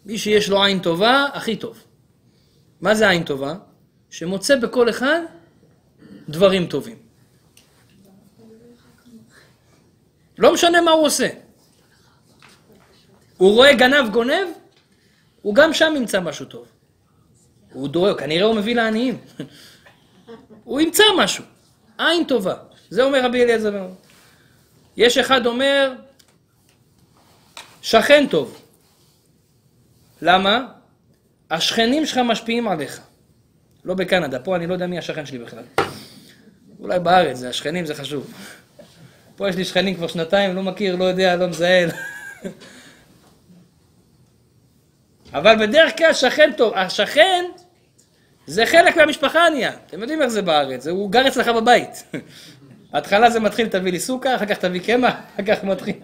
[0.05, 1.85] מי שיש לו עין טובה, הכי טוב.
[2.81, 3.55] מה זה עין טובה?
[4.11, 5.21] שמוצא בכל אחד
[6.29, 6.97] דברים טובים.
[10.39, 11.29] לא משנה מה הוא עושה.
[13.37, 14.49] הוא רואה גנב גונב,
[15.43, 16.67] הוא גם שם ימצא משהו טוב.
[17.73, 19.19] הוא דואג, כנראה הוא מביא לעניים.
[20.65, 21.45] הוא ימצא משהו.
[21.99, 22.55] עין טובה.
[22.91, 23.89] זה אומר רבי אליעזר.
[24.97, 25.93] יש אחד אומר,
[27.83, 28.60] שכן טוב.
[30.23, 30.67] למה?
[31.51, 33.01] השכנים שלך משפיעים עליך.
[33.85, 35.63] לא בקנדה, פה אני לא יודע מי השכן שלי בכלל.
[36.81, 38.35] אולי בארץ, זה השכנים זה חשוב.
[39.37, 41.87] פה יש לי שכנים כבר שנתיים, לא מכיר, לא יודע, לא מזהה.
[45.33, 47.45] אבל בדרך כלל שכן טוב, השכן
[48.47, 49.73] זה חלק מהמשפחה ענייה.
[49.87, 52.05] אתם יודעים איך זה בארץ, הוא גר אצלך בבית.
[52.93, 55.95] בהתחלה זה מתחיל, תביא לי סוכה, אחר כך תביא קמח, אחר כך מתחיל.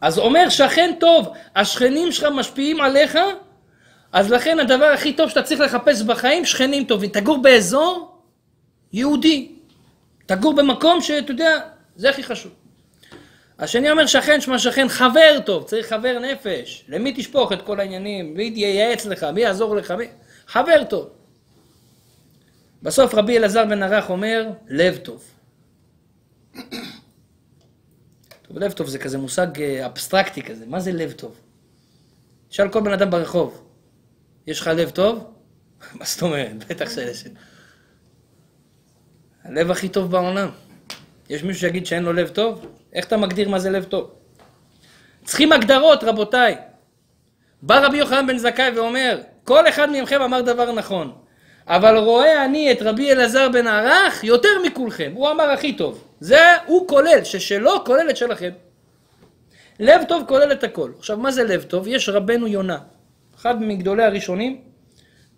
[0.00, 3.18] אז אומר שכן טוב, השכנים שלך משפיעים עליך,
[4.12, 7.10] אז לכן הדבר הכי טוב שאתה צריך לחפש בחיים, שכנים טובים.
[7.10, 8.18] תגור באזור
[8.92, 9.52] יהודי.
[10.26, 11.58] תגור במקום שאתה יודע,
[11.96, 12.52] זה הכי חשוב.
[13.58, 16.84] השני אומר שכן, שמע שכן, חבר טוב, צריך חבר נפש.
[16.88, 18.34] למי תשפוך את כל העניינים?
[18.34, 19.24] מי ייעץ לך?
[19.24, 19.90] מי יעזור לך?
[19.90, 20.04] מי...
[20.46, 21.08] חבר טוב.
[22.82, 25.24] בסוף רבי אלעזר בן ערך אומר, לב טוב.
[28.48, 31.40] טוב, לב טוב זה כזה מושג אה, אבסטרקטי כזה, מה זה לב טוב?
[32.48, 33.62] תשאל כל בן אדם ברחוב,
[34.46, 35.30] יש לך לב טוב?
[35.98, 36.64] מה זאת אומרת?
[36.68, 37.24] בטח שיש.
[39.44, 40.48] הלב הכי טוב בעולם.
[41.28, 42.66] יש מישהו שיגיד שאין לו לב טוב?
[42.92, 44.14] איך אתה מגדיר מה זה לב טוב?
[45.24, 46.56] צריכים הגדרות, רבותיי.
[47.62, 51.18] בא רבי יוחנן בן זכאי ואומר, כל אחד מכם אמר דבר נכון,
[51.68, 55.12] אבל רואה אני את רבי אלעזר בן ערך יותר מכולכם.
[55.14, 56.04] הוא אמר הכי טוב.
[56.20, 58.50] זה הוא כולל, ששלו כולל את שלכם.
[59.80, 60.92] לב טוב כולל את הכל.
[60.98, 61.88] עכשיו, מה זה לב טוב?
[61.88, 62.78] יש רבנו יונה,
[63.36, 64.60] אחד מגדולי הראשונים,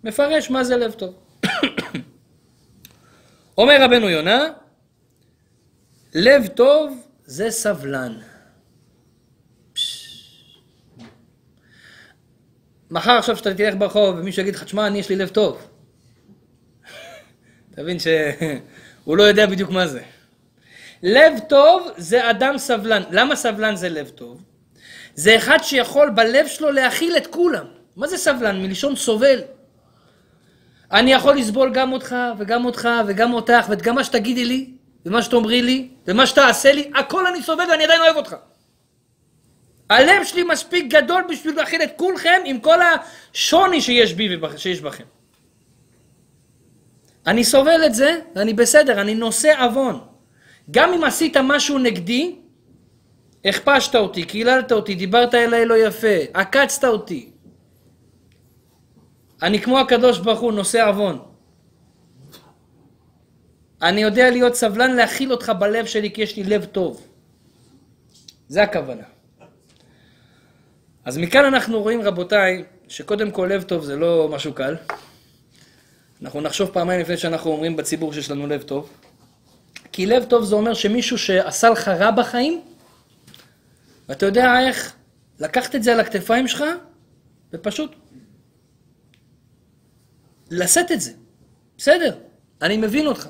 [0.03, 1.13] מפרש מה זה לב טוב.
[3.57, 4.47] אומר רבנו יונה,
[6.15, 8.17] לב טוב זה סבלן.
[12.91, 15.70] מחר עכשיו שאתה תלך ברחוב ומישהו יגיד לך, תשמע, אני יש לי לב טוב.
[17.75, 20.01] תבין שהוא לא יודע בדיוק מה זה.
[21.03, 23.03] לב טוב זה אדם סבלן.
[23.11, 24.41] למה סבלן זה לב טוב?
[25.15, 27.65] זה אחד שיכול בלב שלו להכיל את כולם.
[27.95, 28.61] מה זה סבלן?
[28.61, 29.41] מלשון סובל.
[30.91, 34.69] אני יכול לסבול גם אותך, וגם אותך, וגם אותך, וגם מה שתגידי לי,
[35.05, 38.35] ומה שתאמרי לי, ומה שתעשה לי, הכל אני סובל ואני עדיין אוהב אותך.
[39.89, 45.03] הלב שלי מספיק גדול בשביל להכיל את כולכם עם כל השוני שיש בי ושיש בכם.
[47.27, 49.99] אני סובל את זה, ואני בסדר, אני נושא עוון.
[50.71, 52.35] גם אם עשית משהו נגדי,
[53.45, 57.29] הכפשת אותי, קיללת אותי, דיברת אליי לא יפה, עקצת אותי.
[59.41, 61.19] אני כמו הקדוש ברוך הוא, נושא עוון.
[63.81, 67.07] אני יודע להיות סבלן, להכיל אותך בלב שלי, כי יש לי לב טוב.
[68.47, 69.03] זה הכוונה.
[71.05, 74.75] אז מכאן אנחנו רואים, רבותיי, שקודם כל לב טוב זה לא משהו קל.
[76.21, 78.89] אנחנו נחשוב פעמיים לפני שאנחנו אומרים בציבור שיש לנו לב טוב.
[79.91, 82.61] כי לב טוב זה אומר שמישהו שעשה לך רע בחיים,
[84.09, 84.95] ואתה יודע איך
[85.39, 86.63] לקחת את זה על הכתפיים שלך,
[87.53, 87.95] ופשוט
[90.51, 91.11] לשאת את זה.
[91.77, 92.17] בסדר,
[92.61, 93.27] אני מבין אותך.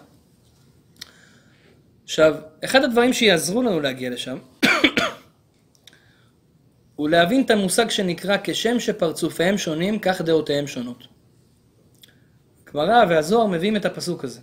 [2.04, 4.38] עכשיו, אחד הדברים שיעזרו לנו להגיע לשם,
[6.95, 11.11] הוא להבין את המושג שנקרא כשם שפרצופיהם שונים, כך דעותיהם שונות.
[12.73, 14.39] גמרא והזוהר מביאים את הפסוק הזה.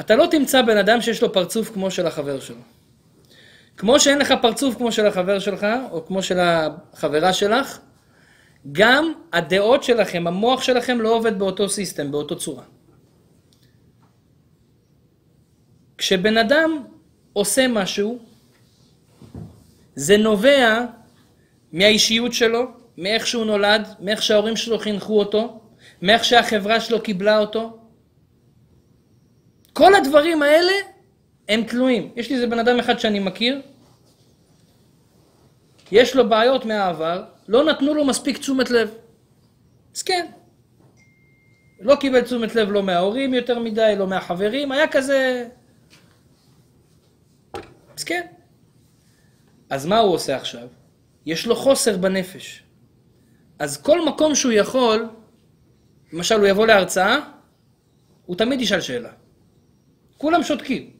[0.00, 2.62] אתה לא תמצא בן אדם שיש לו פרצוף כמו של החבר שלו.
[3.76, 7.78] כמו שאין לך פרצוף כמו של החבר שלך, או כמו של החברה שלך,
[8.72, 12.62] גם הדעות שלכם, המוח שלכם לא עובד באותו סיסטם, באותו צורה.
[15.98, 16.82] כשבן אדם
[17.32, 18.18] עושה משהו,
[19.94, 20.84] זה נובע
[21.72, 22.66] מהאישיות שלו,
[22.98, 25.60] מאיך שהוא נולד, מאיך שההורים שלו חינכו אותו,
[26.02, 27.78] מאיך שהחברה שלו קיבלה אותו.
[29.72, 30.72] כל הדברים האלה
[31.48, 32.12] הם תלויים.
[32.16, 33.62] יש לי איזה בן אדם אחד שאני מכיר,
[35.92, 38.94] יש לו בעיות מהעבר, לא נתנו לו מספיק תשומת לב.
[39.96, 40.26] אז כן.
[41.80, 45.48] לא קיבל תשומת לב לא מההורים יותר מדי, לא מהחברים, היה כזה...
[47.96, 48.26] אז כן.
[49.70, 50.68] אז מה הוא עושה עכשיו?
[51.26, 52.65] יש לו חוסר בנפש.
[53.58, 55.08] אז כל מקום שהוא יכול,
[56.12, 57.18] למשל הוא יבוא להרצאה,
[58.26, 59.10] הוא תמיד ישאל שאלה.
[60.18, 60.90] כולם שותקים,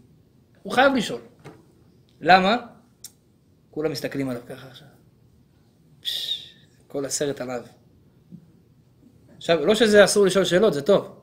[0.63, 1.21] הוא חייב לשאול.
[2.21, 2.57] למה?
[3.71, 4.89] כולם מסתכלים עליו ככה עכשיו.
[6.01, 6.55] פש,
[6.87, 7.63] כל הסרט עליו.
[9.37, 11.21] עכשיו, לא שזה אסור לשאול שאלות, זה טוב.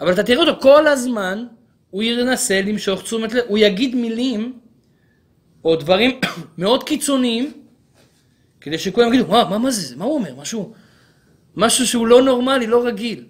[0.00, 1.46] אבל אתה תראה אותו כל הזמן,
[1.90, 4.58] הוא ינסה למשוך תשומת לב, הוא יגיד מילים
[5.64, 6.20] או דברים
[6.58, 7.65] מאוד קיצוניים,
[8.60, 10.34] כדי שכולם יגידו, מה, מה, מה זה, מה הוא אומר?
[10.34, 10.74] משהו,
[11.56, 13.24] משהו שהוא לא נורמלי, לא רגיל.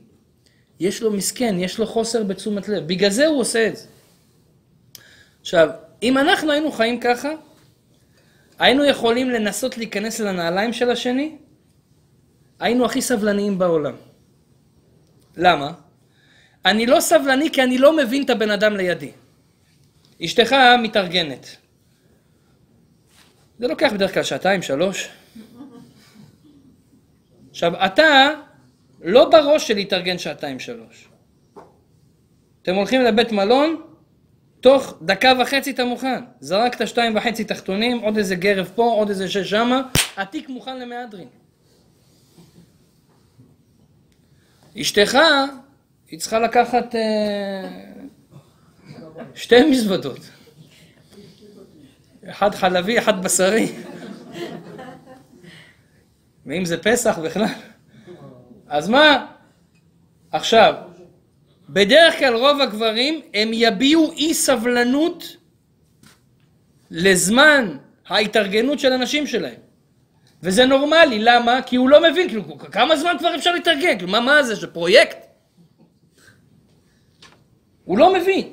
[0.81, 3.85] יש לו מסכן, יש לו חוסר בתשומת לב, בגלל זה הוא עושה את זה.
[5.41, 5.69] עכשיו,
[6.03, 7.31] אם אנחנו היינו חיים ככה,
[8.59, 11.37] היינו יכולים לנסות להיכנס לנעליים של השני,
[12.61, 13.95] היינו הכי סבלניים בעולם.
[15.37, 15.73] למה?
[16.65, 19.11] אני לא סבלני כי אני לא מבין את הבן אדם לידי.
[20.25, 21.57] אשתך מתארגנת.
[23.59, 25.09] זה לוקח בדרך כלל שעתיים, שלוש.
[27.51, 28.31] עכשיו, אתה
[29.01, 31.09] לא בראש של להתארגן שעתיים, שלוש.
[32.63, 33.83] אתם הולכים לבית מלון,
[34.61, 36.25] תוך דקה וחצי אתה מוכן.
[36.41, 39.83] זרקת שתיים וחצי תחתונים, עוד איזה גרב פה, עוד איזה שש שמה,
[40.17, 41.29] התיק מוכן למהדרין.
[44.81, 45.19] אשתך,
[46.11, 47.69] היא צריכה לקחת אה,
[49.35, 50.36] שתי מזוודות.
[52.31, 53.73] אחד חלבי, אחד בשרי.
[56.47, 57.45] ואם זה פסח בכלל.
[58.69, 59.27] אז מה?
[60.33, 60.75] עכשיו,
[61.69, 65.37] בדרך כלל רוב הגברים הם יביעו אי סבלנות
[66.91, 69.61] לזמן ההתארגנות של הנשים שלהם.
[70.43, 71.63] וזה נורמלי, למה?
[71.63, 73.99] כי הוא לא מבין, כאילו, כמה זמן כבר אפשר להתארגן?
[73.99, 75.17] כאילו, מה, מה זה, זה פרויקט?
[77.85, 78.49] הוא לא מבין,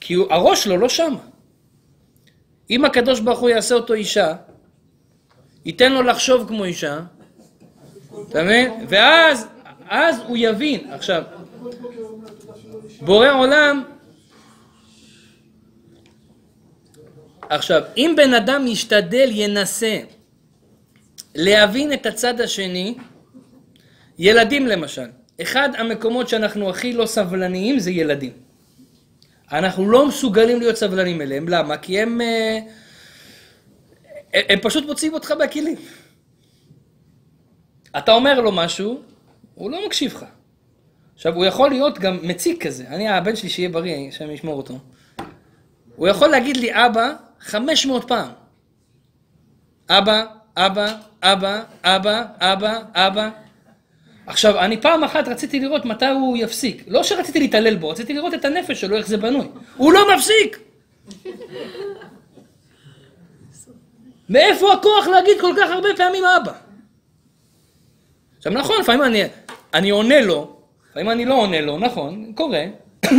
[0.00, 1.14] כי הוא, הראש שלו לא שם.
[2.70, 4.34] אם הקדוש ברוך הוא יעשה אותו אישה,
[5.64, 7.00] ייתן לו לחשוב כמו אישה,
[8.28, 8.86] אתה מבין?
[8.88, 9.46] ואז
[9.88, 10.90] אז הוא יבין.
[10.90, 11.22] עכשיו,
[13.00, 13.84] בורא עולם,
[17.48, 19.98] עכשיו, אם בן אדם ישתדל, ינסה
[21.34, 22.94] להבין את הצד השני,
[24.18, 25.06] ילדים למשל,
[25.42, 28.32] אחד המקומות שאנחנו הכי לא סבלניים זה ילדים.
[29.52, 31.76] אנחנו לא מסוגלים להיות סבלנים אליהם, למה?
[31.76, 32.58] כי הם, אה,
[34.34, 35.76] הם פשוט מוציאים אותך מהכלים.
[37.98, 39.02] אתה אומר לו משהו,
[39.54, 40.24] הוא לא מקשיב לך.
[41.14, 42.84] עכשיו, הוא יכול להיות גם מציק כזה.
[42.88, 44.78] אני, הבן שלי שיהיה בריא, השם ישמור אותו.
[45.96, 48.28] הוא יכול להגיד לי אבא 500 פעם.
[49.88, 50.24] אבא,
[50.56, 53.30] אבא, אבא, אבא, אבא, אבא.
[54.30, 56.84] עכשיו, אני פעם אחת רציתי לראות מתי הוא יפסיק.
[56.86, 59.46] לא שרציתי להתעלל בו, רציתי לראות את הנפש שלו, איך זה בנוי.
[59.76, 60.58] הוא לא מפסיק!
[64.28, 66.52] מאיפה הכוח להגיד כל כך הרבה פעמים אבא?
[68.36, 69.22] עכשיו נכון, לפעמים אני,
[69.74, 70.56] אני עונה לו,
[70.90, 72.64] לפעמים אני לא עונה לו, נכון, קורה,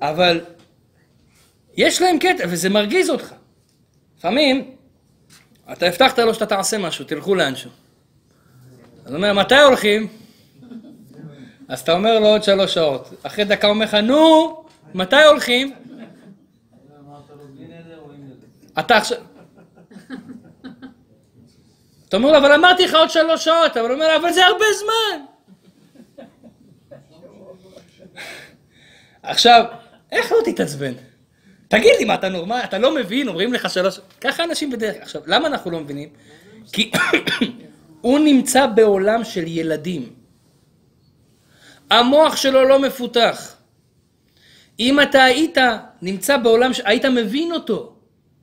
[0.00, 0.40] אבל
[1.76, 3.34] יש להם קטע, וזה מרגיז אותך.
[4.18, 4.70] לפעמים,
[5.72, 7.70] אתה הבטחת לו שאתה תעשה משהו, תלכו לאנשהו.
[9.04, 10.08] אז הוא אומר, מתי הולכים?
[11.68, 13.08] אז אתה אומר לו עוד שלוש שעות.
[13.22, 14.64] אחרי דקה אומר לך, נו,
[14.94, 15.74] מתי הולכים?
[18.78, 19.18] אתה עכשיו...
[22.08, 24.64] אתה אומר לו, אבל אמרתי לך עוד שלוש שעות, אבל הוא אומר, אבל זה הרבה
[24.78, 25.24] זמן.
[29.22, 29.64] עכשיו,
[30.12, 30.92] איך לא תתעצבן?
[31.68, 32.60] תגיד לי, מה, אתה נורמל?
[32.64, 33.28] אתה לא מבין?
[33.28, 34.00] אומרים לך שלוש...
[34.20, 35.02] ככה אנשים בדרך כלל.
[35.02, 36.08] עכשיו, למה אנחנו לא מבינים?
[36.72, 36.90] כי
[38.04, 40.14] הוא נמצא בעולם של ילדים.
[41.90, 43.56] המוח שלו לא מפותח.
[44.78, 45.58] אם אתה היית
[46.02, 46.70] נמצא בעולם.
[46.84, 47.96] היית מבין אותו.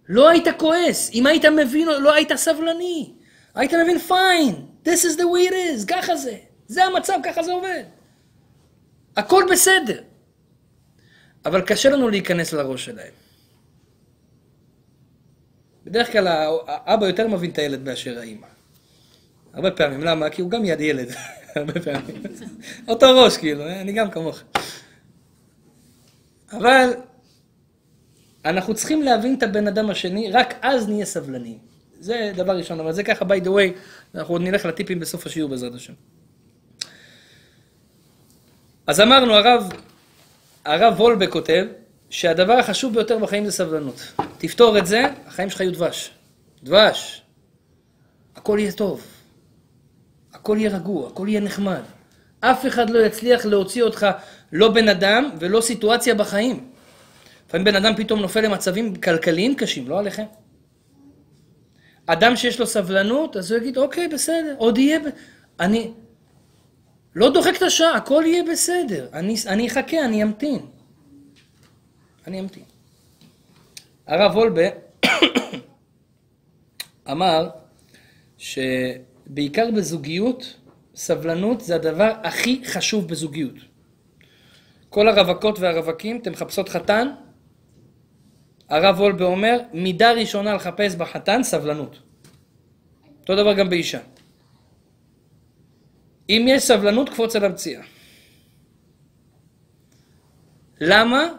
[0.10, 1.12] לא היית כועס.
[1.13, 3.13] אם היית מבין, לא היית סבלני.
[3.56, 6.38] היית מבין, fine, this is the way it is, ככה זה.
[6.67, 7.84] זה המצב, ככה זה עובד.
[9.17, 10.02] הכל בסדר.
[11.45, 13.13] אבל קשה לנו להיכנס לראש שלהם.
[15.84, 16.28] בדרך כלל
[16.67, 18.50] האבא יותר מבין את הילד מאשר האימא.
[19.53, 20.29] הרבה פעמים, למה?
[20.29, 21.07] כי הוא גם יד ילד,
[21.55, 22.23] הרבה פעמים.
[22.87, 24.39] אותו ראש, כאילו, אני גם כמוך.
[26.51, 26.89] אבל
[28.45, 31.57] אנחנו צריכים להבין את הבן אדם השני, רק אז נהיה סבלניים.
[31.99, 33.77] זה דבר ראשון, אבל זה ככה, by the way,
[34.15, 35.93] אנחנו עוד נלך לטיפים בסוף השיעור בעזרת השם.
[38.87, 39.69] אז אמרנו, הרב,
[40.65, 41.65] הרב וולבה כותב,
[42.09, 44.13] שהדבר החשוב ביותר בחיים זה סבלנות.
[44.37, 46.11] תפתור את זה, החיים שלך יהיו דבש.
[46.63, 47.21] דבש.
[48.35, 49.20] הכל יהיה טוב.
[50.33, 51.81] הכל יהיה רגוע, הכל יהיה נחמד.
[52.39, 54.07] אף אחד לא יצליח להוציא אותך
[54.51, 56.69] לא בן אדם ולא סיטואציה בחיים.
[57.47, 60.25] לפעמים בן אדם פתאום נופל למצבים כלכליים קשים, לא עליכם.
[62.05, 64.99] אדם שיש לו סבלנות, אז הוא יגיד, אוקיי, בסדר, עוד יהיה...
[64.99, 65.03] ב...
[65.59, 65.91] אני
[67.15, 69.07] לא דוחק את השעה, הכל יהיה בסדר.
[69.13, 70.59] אני, אני אחכה, אני אמתין.
[72.27, 72.63] אני אמתין.
[74.07, 74.63] הרב וולבה
[77.11, 77.49] אמר
[79.31, 80.55] שבעיקר בזוגיות,
[80.95, 83.55] סבלנות זה הדבר הכי חשוב בזוגיות.
[84.89, 87.07] כל הרווקות והרווקים, אתם מחפשות חתן,
[88.69, 91.99] הרב וולבה אומר, מידה ראשונה לחפש בחתן, סבלנות.
[93.21, 93.99] אותו דבר גם באישה.
[96.29, 97.81] אם יש סבלנות, קפוץ על המציאה.
[100.81, 101.29] למה?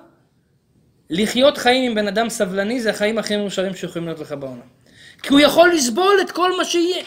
[1.10, 4.68] לחיות חיים עם בן אדם סבלני זה החיים הכי מאושרים שיכולים להיות לך בעולם.
[5.22, 7.04] כי הוא יכול לסבול את כל מה שיהיה.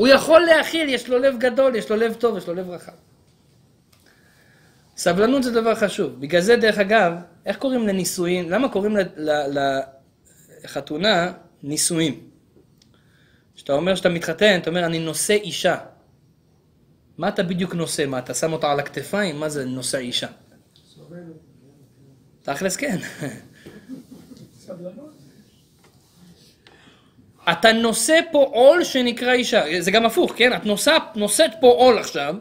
[0.00, 2.92] הוא יכול להכיל, יש לו לב גדול, יש לו לב טוב, יש לו לב רחב.
[4.96, 6.20] סבלנות זה דבר חשוב.
[6.20, 7.12] בגלל זה, דרך אגב,
[7.46, 8.48] איך קוראים לנישואין?
[8.48, 8.96] למה קוראים
[10.64, 11.32] לחתונה
[11.62, 12.20] נישואים?
[13.54, 15.76] כשאתה אומר שאתה מתחתן, אתה אומר, אני נושא אישה.
[17.18, 18.06] מה אתה בדיוק נושא?
[18.06, 19.40] מה, אתה שם אותה על הכתפיים?
[19.40, 20.28] מה זה נושא אישה?
[22.42, 22.98] תכלס כן.
[27.52, 29.62] אתה נושא פה עול שנקרא אישה.
[29.78, 30.52] זה גם הפוך, כן?
[30.52, 32.34] את נושא, נושאת פה עול עכשיו,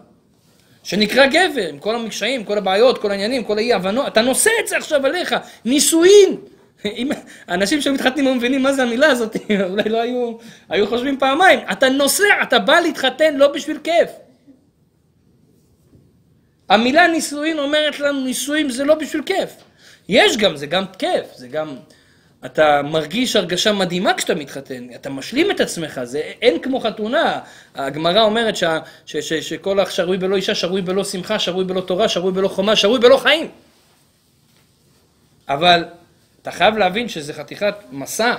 [0.83, 4.67] שנקרא גבר, עם כל המקשיים, כל הבעיות, כל העניינים, כל האי הבנות, אתה נושא את
[4.67, 5.35] זה עכשיו עליך,
[5.65, 6.35] נישואין.
[6.85, 7.09] אם
[7.49, 9.35] אנשים שמתחתנים לא מבינים מה זה המילה הזאת,
[9.69, 10.37] אולי לא היו,
[10.69, 11.59] היו חושבים פעמיים.
[11.71, 14.09] אתה נוסע, אתה בא להתחתן לא בשביל כיף.
[16.69, 19.49] המילה נישואין אומרת לנו נישואים זה לא בשביל כיף.
[20.09, 21.75] יש גם, זה גם כיף, זה גם
[22.45, 27.39] אתה מרגיש הרגשה מדהימה כשאתה מתחתן, אתה משלים את עצמך, זה אין כמו חתונה.
[27.75, 28.63] הגמרא אומרת ש,
[29.05, 32.75] ש, ש, שכל השרוי בלא אישה, שרוי בלא שמחה, שרוי בלא תורה, שרוי בלא חומה,
[32.75, 33.47] שרוי בלא חיים.
[35.49, 35.85] אבל
[36.41, 38.35] אתה חייב להבין שזה חתיכת מסע.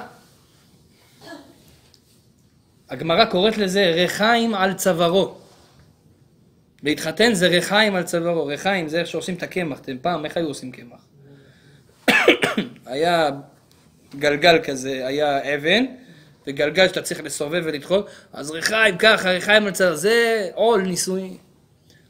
[2.90, 5.34] הגמרא קוראת לזה ריחיים על צווארו.
[6.82, 8.46] להתחתן זה ריחיים על צווארו.
[8.46, 9.78] ריחיים זה איך שעושים את הקמח.
[9.78, 11.00] אתם פעם, איך היו עושים קמח?
[12.86, 13.30] היה
[14.14, 15.84] גלגל כזה, היה אבן,
[16.46, 21.36] וגלגל שאתה צריך לסובב ולדחות, אז ריחיים ככה, ריחיים על צווארו, זה עול נישואי.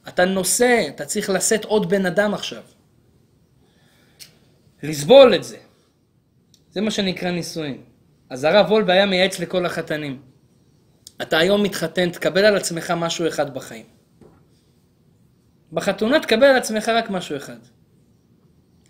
[0.08, 2.62] אתה נושא, אתה צריך לשאת עוד בן אדם עכשיו.
[4.82, 5.56] לסבול את זה.
[6.72, 7.82] זה מה שנקרא נישואין.
[8.30, 10.22] אז הרב וולבה היה מייעץ לכל החתנים.
[11.22, 13.86] אתה היום מתחתן, תקבל על עצמך משהו אחד בחיים.
[15.72, 17.58] בחתונה תקבל על עצמך רק משהו אחד.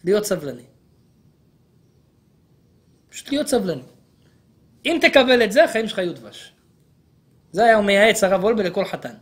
[0.05, 0.70] להיות סבלני.
[3.11, 3.83] פשוט להיות סבלני.
[4.87, 6.53] אם תקבל את זה, החיים שלך יהיו דבש.
[7.53, 9.15] זה היה מייעץ הרב וולבה לכל חתן.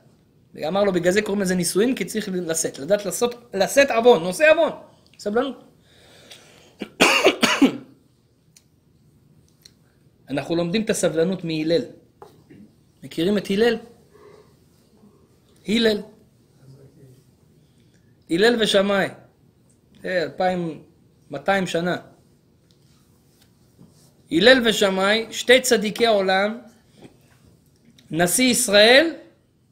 [0.54, 4.44] ואמר לו, בגלל זה קוראים לזה נישואין, כי צריך לשאת, לדעת לעשות, לשאת עוון, נושא
[4.52, 4.72] עוון,
[5.18, 5.64] סבלנות.
[10.30, 11.82] אנחנו לומדים את הסבלנות מהלל.
[13.02, 13.78] מכירים את הלל?
[15.68, 16.02] הלל.
[18.30, 19.08] הלל ושמאי.
[20.04, 20.82] אה, אלפיים,
[21.30, 21.96] מאתיים שנה.
[24.30, 26.58] הלל ושמאי, שתי צדיקי העולם,
[28.10, 29.14] נשיא ישראל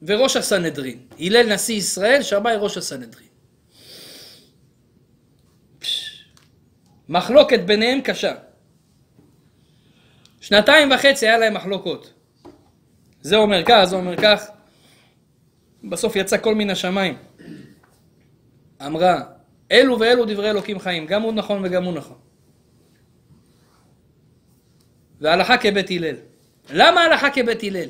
[0.02, 0.98] וראש הסנהדרין.
[1.18, 3.26] הלל נשיא ישראל, שמאי ראש הסנהדרין.
[7.08, 8.34] מחלוקת ביניהם קשה.
[10.40, 12.12] שנתיים וחצי היה להם מחלוקות.
[13.20, 14.46] זה אומר כך, זה אומר כך.
[15.84, 17.16] בסוף יצא כל מן השמיים.
[18.86, 19.22] אמרה,
[19.72, 22.25] אלו ואלו דברי אלוקים חיים, גם הוא נכון וגם הוא נכון.
[25.20, 26.16] והלכה כבית הלל.
[26.70, 27.88] למה הלכה כבית הלל?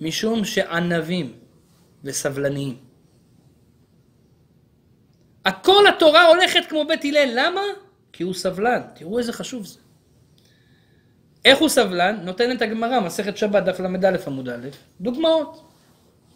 [0.00, 1.32] משום שענבים
[2.04, 2.76] וסבלניים.
[5.44, 7.60] הכל התורה הולכת כמו בית הלל, למה?
[8.12, 9.78] כי הוא סבלן, תראו איזה חשוב זה.
[11.44, 12.20] איך הוא סבלן?
[12.22, 14.68] נותנת הגמרא, מסכת שבת, דף ל"א עמוד א',
[15.00, 15.70] דוגמאות.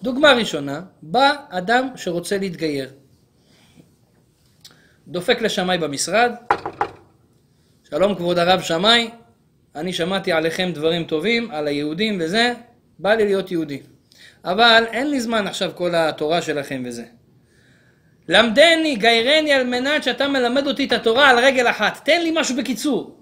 [0.03, 2.91] דוגמה ראשונה, בא אדם שרוצה להתגייר.
[5.09, 6.33] דופק לשמאי במשרד,
[7.91, 9.11] שלום כבוד הרב שמאי,
[9.75, 12.53] אני שמעתי עליכם דברים טובים, על היהודים וזה,
[12.99, 13.81] בא לי להיות יהודי.
[14.45, 17.05] אבל אין לי זמן עכשיו כל התורה שלכם וזה.
[18.29, 22.05] למדני, גיירני על מנת שאתה מלמד אותי את התורה על רגל אחת.
[22.05, 23.21] תן לי משהו בקיצור.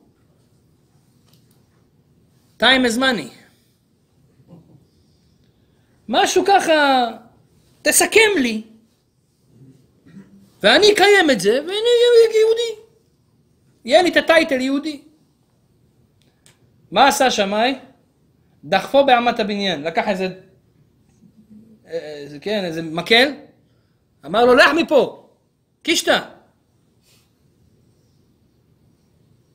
[2.61, 3.31] time is money.
[6.09, 7.07] משהו ככה,
[7.83, 8.63] תסכם לי,
[10.63, 11.91] ואני אקיים את זה, ואני
[12.35, 12.86] יהודי.
[13.87, 15.01] יהיה לי את הטייטל יהודי.
[16.91, 17.75] מה עשה שמאי?
[18.65, 20.29] דחפו באמת הבניין, לקח איזה,
[21.87, 23.33] איזה, כן, איזה מקל,
[24.27, 25.29] אמר לו, לך מפה,
[25.83, 26.29] קישטה.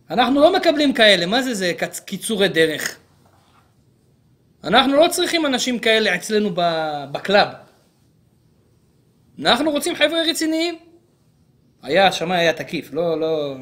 [0.10, 1.74] אנחנו לא מקבלים כאלה, מה זה זה
[2.06, 3.00] קיצורי דרך?
[4.64, 6.50] אנחנו לא צריכים אנשים כאלה אצלנו
[7.12, 7.48] בקלאב.
[9.40, 10.80] אנחנו רוצים חבר'ה רציניים.
[11.82, 13.56] היה, שמאי היה תקיף, לא, לא...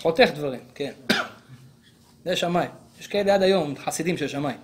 [0.00, 0.92] חותך דברים, כן.
[2.24, 2.66] זה שמאי.
[3.00, 4.54] יש כאלה עד היום, חסידים של שמאי.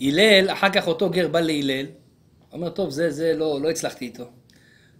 [0.00, 1.86] הלל, אחר כך אותו גר בא להלל,
[2.52, 4.24] אומר, טוב, זה, זה, לא, לא הצלחתי איתו.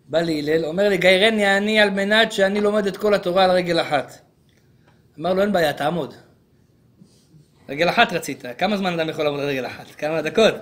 [0.06, 3.80] בא להלל, אומר לי, גיירני אני על מנת שאני לומד את כל התורה על רגל
[3.80, 4.12] אחת.
[5.18, 6.14] אמר לו, אין בעיה, תעמוד.
[7.68, 9.86] רגל אחת רצית, כמה זמן אדם יכול לעמוד על רגל אחת?
[9.98, 10.54] כמה דקות?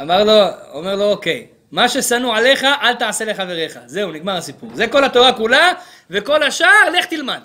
[0.00, 0.32] אמר לו,
[0.72, 3.78] אומר לו, אוקיי, מה ששנוא עליך, אל תעשה לחבריך.
[3.86, 4.70] זהו, נגמר הסיפור.
[4.74, 5.72] זה כל התורה כולה,
[6.10, 7.40] וכל השאר, לך תלמד.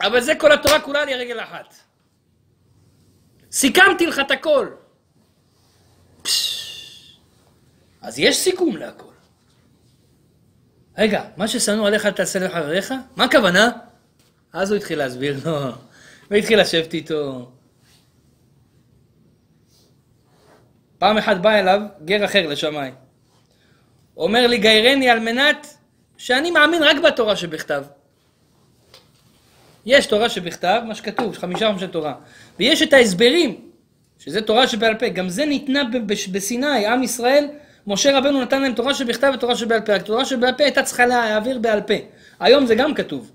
[0.00, 1.74] אבל זה כל התורה כולה לי רגל אחת.
[3.52, 4.68] סיכמתי לך את הכל.
[8.02, 9.12] אז יש סיכום להכל.
[10.98, 12.94] רגע, מה ששנוא עליך אל תעשה לחבריך?
[13.16, 13.70] מה הכוונה?
[14.52, 15.72] אז הוא התחיל להסביר לו,
[16.30, 17.52] והתחיל לשבת איתו.
[20.98, 23.01] פעם אחת בא אליו גר אחר לשמיים.
[24.16, 25.66] אומר לי, גיירני על מנת
[26.16, 27.84] שאני מאמין רק בתורה שבכתב.
[29.86, 32.14] יש תורה שבכתב, מה שכתוב, חמישה חומשי תורה.
[32.58, 33.60] ויש את ההסברים,
[34.18, 35.08] שזה תורה שבעל פה.
[35.08, 35.82] גם זה ניתנה
[36.32, 37.48] בסיני, עם ישראל,
[37.86, 39.94] משה רבנו נתן להם תורה שבכתב ותורה שבעל פה.
[39.94, 41.94] התורה שבעל פה הייתה צריכה להעביר בעל פה.
[42.40, 43.32] היום זה גם כתוב.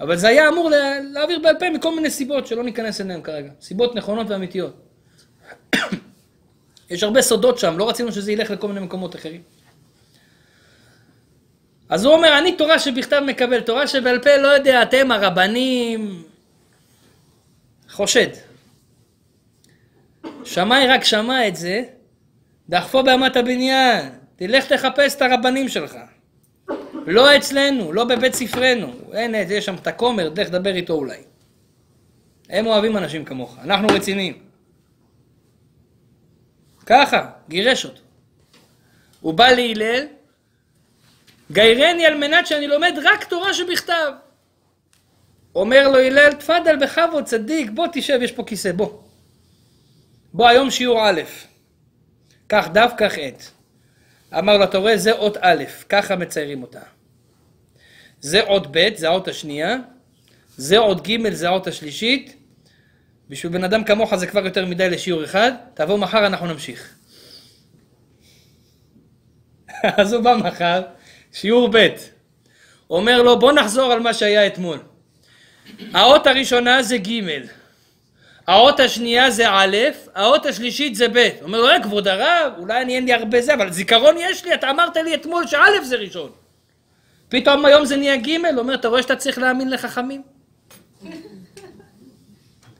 [0.00, 0.70] אבל זה היה אמור
[1.12, 3.50] להעביר בעל פה מכל מיני סיבות שלא ניכנס אליהן כרגע.
[3.60, 4.74] סיבות נכונות ואמיתיות.
[6.90, 9.42] יש הרבה סודות שם, לא רצינו שזה ילך לכל מיני מקומות אחרים.
[11.88, 16.22] אז הוא אומר, אני תורה שבכתב מקבל, תורה שבעל פה לא יודע, אתם הרבנים...
[17.90, 18.28] חושד.
[20.44, 21.82] שמאי רק שמע את זה,
[22.68, 25.96] דחפו באמת הבניין, תלך תחפש את הרבנים שלך.
[27.06, 28.92] לא אצלנו, לא בבית ספרנו.
[29.12, 31.18] אין, יש שם את הכומר, לך דבר איתו אולי.
[32.48, 34.38] הם אוהבים אנשים כמוך, אנחנו רציניים.
[36.86, 38.00] ככה, גירש אותו.
[39.20, 40.06] הוא בא להלל,
[41.52, 44.12] גיירני על מנת שאני לומד רק תורה שבכתב.
[45.54, 49.02] אומר לו הלל, תפדל בכבוד, צדיק, בוא תשב, יש פה כיסא, בוא.
[50.32, 51.20] בוא היום שיעור א',
[52.46, 53.42] קח דף, קח עט.
[54.38, 56.80] אמר לו, אתה רואה, זה אות א', ככה מציירים אותה.
[58.20, 59.76] זה אות ב', זה האות השנייה,
[60.56, 62.34] זה אות ג', זה האות השלישית.
[63.28, 66.94] בשביל בן אדם כמוך זה כבר יותר מדי לשיעור אחד, תבוא מחר, אנחנו נמשיך.
[69.98, 70.82] אז הוא בא מחר,
[71.32, 71.88] שיעור ב',
[72.90, 74.78] אומר לו, בוא נחזור על מה שהיה אתמול.
[75.94, 77.22] האות הראשונה זה ג',
[78.46, 79.76] האות השנייה זה א',
[80.14, 81.28] האות השלישית זה ב'.
[81.42, 84.54] אומר לו, אה, כבוד הרב, אולי אני אין לי הרבה זה, אבל זיכרון יש לי,
[84.54, 86.30] אתה אמרת לי אתמול שא' זה ראשון.
[87.28, 90.22] פתאום היום זה נהיה ג', אומר, אתה רואה שאתה צריך להאמין לחכמים?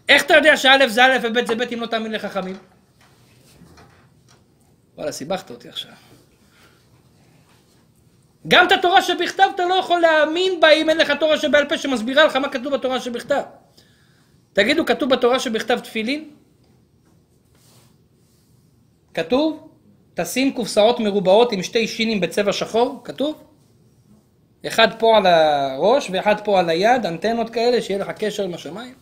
[0.09, 2.57] איך אתה יודע שא' זה א' וב' זה ב' אם לא תאמין לחכמים?
[4.97, 6.08] וואלה, סיבכת אותי עכשיו.
[8.49, 11.79] גם את התורה שבכתב אתה לא יכול להאמין בה אם אין לך תורה שבעל פה
[11.79, 13.43] שמסבירה לך מה כתוב בתורה שבכתב.
[14.53, 16.31] תגידו, כתוב בתורה שבכתב תפילין?
[19.15, 19.69] כתוב?
[20.15, 23.01] תשים קופסאות מרובעות עם שתי שינים בצבע שחור?
[23.05, 23.45] כתוב?
[24.67, 28.95] אחד פה על הראש ואחד פה על היד, אנטנות כאלה, שיהיה לך קשר עם השמיים.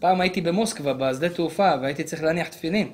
[0.00, 2.90] פעם הייתי במוסקבה, בשדה תעופה, והייתי צריך להניח תפילין.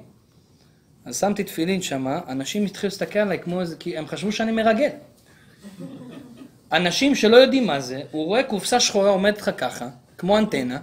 [1.09, 4.89] אז שמתי תפילין שמה, אנשים התחילו להסתכל עליי כמו איזה, כי הם חשבו שאני מרגל.
[6.73, 9.89] אנשים שלא יודעים מה זה, הוא רואה קופסה שחורה עומדת לך ככה,
[10.19, 10.79] כמו אנטנה,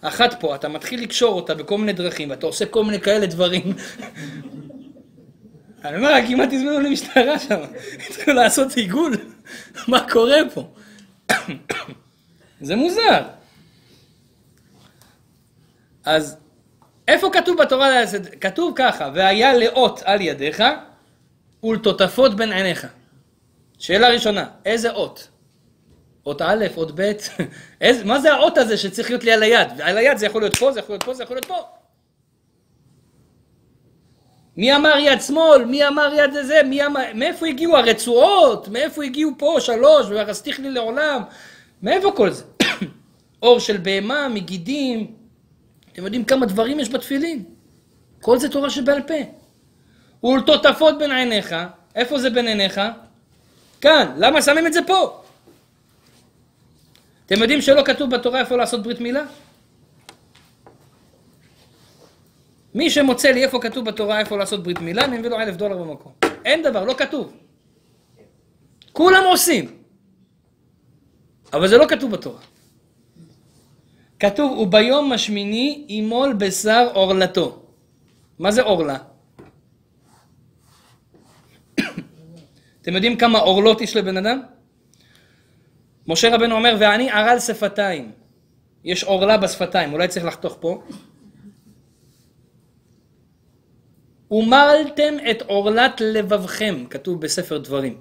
[0.00, 3.62] אחת פה, אתה מתחיל לקשור אותה בכל מיני דרכים, ואתה עושה כל מיני כאלה דברים.
[5.84, 7.60] אני אומר, כמעט הזמינו למשטרה שם,
[8.08, 9.16] התחילו לעשות עיגול,
[9.88, 10.68] מה קורה פה?
[12.60, 13.22] זה מוזר.
[16.04, 16.36] אז
[17.08, 17.88] איפה כתוב בתורה?
[18.40, 20.62] כתוב ככה, והיה לאות על ידיך
[21.62, 22.86] ולטוטפות בין עיניך.
[23.78, 25.28] שאלה ראשונה, איזה אות?
[26.26, 27.12] אות א', אות ב',
[27.80, 29.80] איזה, מה זה האות הזה שצריך להיות לי על היד?
[29.80, 31.58] על היד זה יכול להיות פה, זה יכול להיות פה, זה יכול להיות פה.
[34.56, 35.64] מי אמר יד שמאל?
[35.64, 36.60] מי אמר יד זה?
[36.62, 37.02] מי אמר...
[37.14, 38.68] מאיפה הגיעו הרצועות?
[38.68, 40.06] מאיפה הגיעו פה שלוש?
[40.06, 41.22] והרסתיך לי לעולם?
[41.82, 42.44] מאיפה כל זה?
[43.42, 45.25] אור של בהמה, מגידים.
[45.96, 47.44] אתם יודעים כמה דברים יש בתפילין?
[48.20, 49.14] כל זה תורה שבעל פה.
[50.26, 51.54] ולטוטפות בין עיניך.
[51.94, 52.80] איפה זה בין עיניך?
[53.80, 54.14] כאן.
[54.16, 55.22] למה שמים את זה פה?
[57.26, 59.24] אתם יודעים שלא כתוב בתורה איפה לעשות ברית מילה?
[62.74, 65.76] מי שמוצא לי איפה כתוב בתורה איפה לעשות ברית מילה, אני מביא לו אלף דולר
[65.76, 66.12] במקום.
[66.44, 67.32] אין דבר, לא כתוב.
[68.92, 69.78] כולם עושים.
[71.52, 72.40] אבל זה לא כתוב בתורה.
[74.18, 77.62] כתוב, וביום השמיני ימול בשר עורלתו.
[78.38, 78.98] מה זה עורלה?
[82.82, 84.42] אתם יודעים כמה עורלות יש לבן אדם?
[86.06, 88.12] משה רבנו אומר, ואני ערל שפתיים.
[88.84, 90.82] יש עורלה בשפתיים, אולי צריך לחתוך פה.
[94.30, 98.00] ומלתם את עורלת לבבכם, כתוב בספר דברים.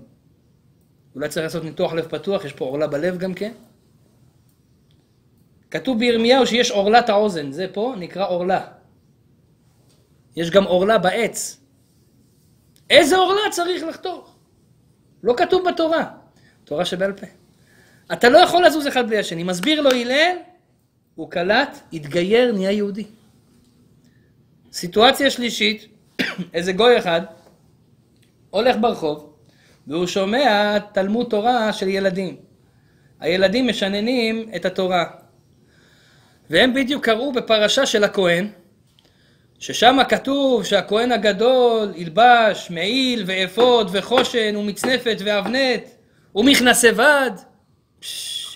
[1.16, 3.51] אולי צריך לעשות ניתוח לב פתוח, יש פה עורלה בלב גם כן.
[5.76, 8.67] כתוב בירמיהו שיש עורלת האוזן, זה פה נקרא עורלה.
[10.36, 11.59] יש גם עורלה בעץ.
[12.89, 14.36] איזה עורלה צריך לחתוך?
[15.23, 16.11] לא כתוב בתורה,
[16.63, 17.26] תורה שבעל פה.
[18.13, 19.43] אתה לא יכול לזוז אחד בלי השני.
[19.43, 20.36] מסביר לו הלל,
[21.15, 23.05] הוא קלט, התגייר, נהיה יהודי.
[24.73, 25.88] סיטואציה שלישית,
[26.53, 27.21] איזה גוי אחד
[28.49, 29.34] הולך ברחוב
[29.88, 32.36] והוא שומע תלמוד תורה של ילדים.
[33.19, 35.24] הילדים משננים את התורה.
[36.50, 38.48] והם בדיוק קראו בפרשה של הכהן,
[39.60, 45.89] ששם כתוב שהכהן הגדול ילבש מעיל ואפוד וחושן ומצנפת ואבנת
[46.36, 47.32] ומכנסי בד.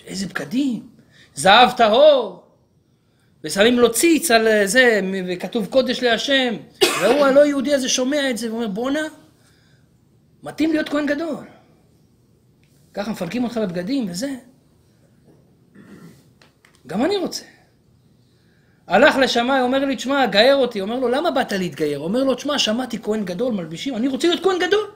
[0.06, 0.88] איזה בגדים,
[1.34, 2.42] זהב טהור,
[3.44, 6.54] ושמים לו ציץ על זה, וכתוב קודש להשם,
[7.02, 9.08] והוא הלא יהודי הזה שומע את זה ואומר בואנה,
[10.42, 11.44] מתאים להיות כהן גדול.
[12.94, 14.30] ככה מפרקים אותך בבגדים וזה.
[16.86, 17.44] גם אני רוצה.
[18.90, 20.80] הלך לשמאי, אומר לי, תשמע, גייר אותי.
[20.80, 21.98] אומר לו, למה באת להתגייר?
[21.98, 24.90] אומר לו, תשמע, שמעתי כהן גדול, מלבישים, אני רוצה להיות כהן גדול.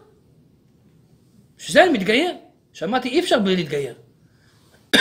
[1.59, 2.35] בשביל זה אני מתגייר.
[2.73, 3.95] שמעתי, אי אפשר בלי להתגייר.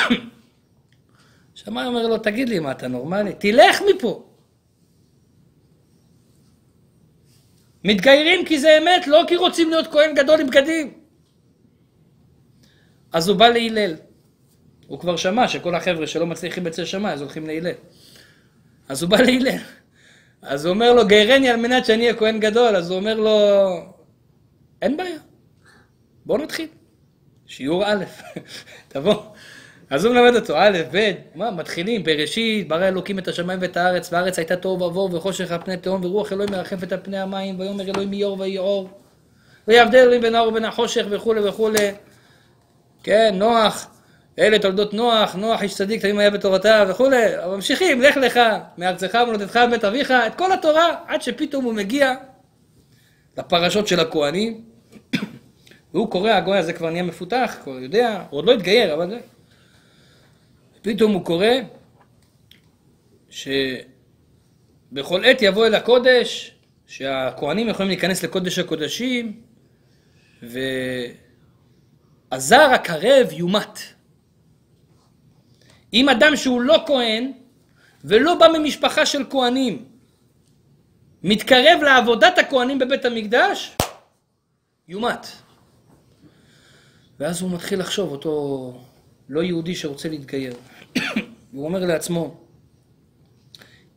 [1.56, 3.34] שמאי אומר לו, תגיד לי, מה, אתה נורמלי?
[3.40, 4.24] תלך מפה.
[7.84, 10.94] מתגיירים כי זה אמת, לא כי רוצים להיות כהן גדול עם בגדים.
[13.14, 13.96] אז הוא בא להלל.
[14.88, 17.76] הוא כבר שמע שכל החבר'ה שלא מצליחים אצל שמאי, אז הולכים להלל.
[18.90, 19.58] אז הוא בא להלל.
[20.42, 22.76] אז הוא אומר לו, גיירני על מנת שאני אהיה כהן גדול.
[22.76, 23.38] אז הוא אומר לו,
[24.82, 25.18] אין בעיה,
[26.26, 26.68] בוא נתחיל.
[27.46, 28.04] שיעור א',
[28.92, 29.16] תבוא.
[29.90, 34.14] אז הוא מלמד אותו, א', ב', מה, מתחילים, בראשית, ברא אלוקים את השמיים ואת הארץ,
[34.14, 37.90] והארץ הייתה תוהו ובוהו וחושך על פני תהום, ורוח אלוהים מרחפת על פני המים, ויאמר
[37.90, 38.90] אלוהים יאור ויהי אור.
[39.68, 41.92] ויעבדי אלוהים בין האור ובין החושך וכולי וכולי.
[43.04, 43.88] כן, נוח,
[44.40, 47.18] אלה תולדות נוח, נוח איש צדיק תמיד היה בתורתה וכולי,
[47.56, 48.40] ממשיכים, לך לך,
[48.78, 52.14] מארצך ומולדתך ובית אביך, את כל התורה, עד שפתאום הוא מגיע
[53.38, 54.62] לפרשות של הכוהנים,
[55.94, 59.20] והוא קורא, הגוי הזה כבר נהיה מפותח, כבר יודע, הוא עוד לא התגייר, אבל זה...
[60.82, 61.48] פתאום הוא קורא
[63.30, 66.56] שבכל עת יבוא אל הקודש,
[66.88, 69.42] שהכוהנים יכולים להיכנס לקודש הקודשים,
[72.32, 73.93] והזר הקרב יומת.
[75.94, 77.32] אם אדם שהוא לא כהן
[78.04, 79.86] ולא בא ממשפחה של כהנים,
[81.24, 83.78] מתקרב לעבודת הכהנים בבית המקדש,
[84.88, 85.28] יומת.
[87.20, 88.74] ואז הוא מתחיל לחשוב, אותו
[89.30, 90.54] לא יהודי שרוצה להתגייר.
[91.54, 92.38] הוא אומר לעצמו,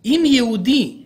[0.05, 1.03] אם יהודי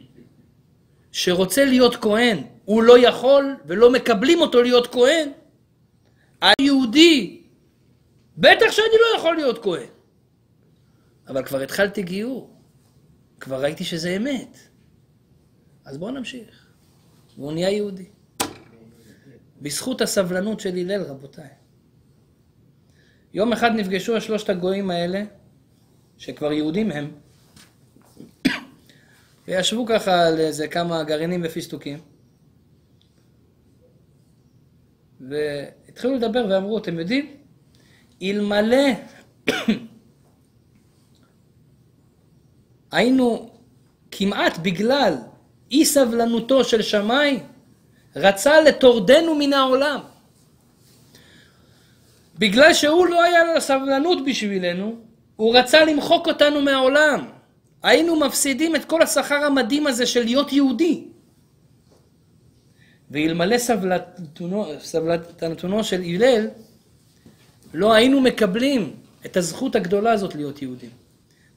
[1.12, 5.28] שרוצה להיות כהן, הוא לא יכול ולא מקבלים אותו להיות כהן,
[6.40, 7.42] היהודי,
[8.36, 9.86] בטח שאני לא יכול להיות כהן.
[11.30, 12.50] אבל כבר התחלתי גיור,
[13.40, 14.58] כבר ראיתי שזה אמת.
[15.84, 16.66] אז בואו נמשיך.
[17.36, 18.04] והוא נהיה יהודי.
[19.62, 21.48] בזכות הסבלנות של הלל, רבותיי.
[23.34, 25.22] יום אחד נפגשו השלושת הגויים האלה,
[26.18, 27.10] שכבר יהודים הם,
[29.48, 31.98] וישבו ככה על איזה כמה גרעינים ופיסטוקים,
[35.20, 37.36] והתחילו לדבר ואמרו, אתם יודעים,
[38.22, 38.86] אלמלא
[42.92, 43.50] היינו
[44.10, 45.14] כמעט בגלל
[45.70, 47.40] אי סבלנותו של שמאי,
[48.16, 50.00] רצה לטורדנו מן העולם.
[52.38, 54.96] בגלל שהוא לא היה לו סבלנות בשבילנו,
[55.36, 57.28] הוא רצה למחוק אותנו מהעולם.
[57.82, 61.04] היינו מפסידים את כל השכר המדהים הזה של להיות יהודי.
[63.10, 63.58] ואלמלא
[64.78, 66.48] סבלנתונו של הלל,
[67.74, 70.90] לא היינו מקבלים את הזכות הגדולה הזאת להיות יהודים.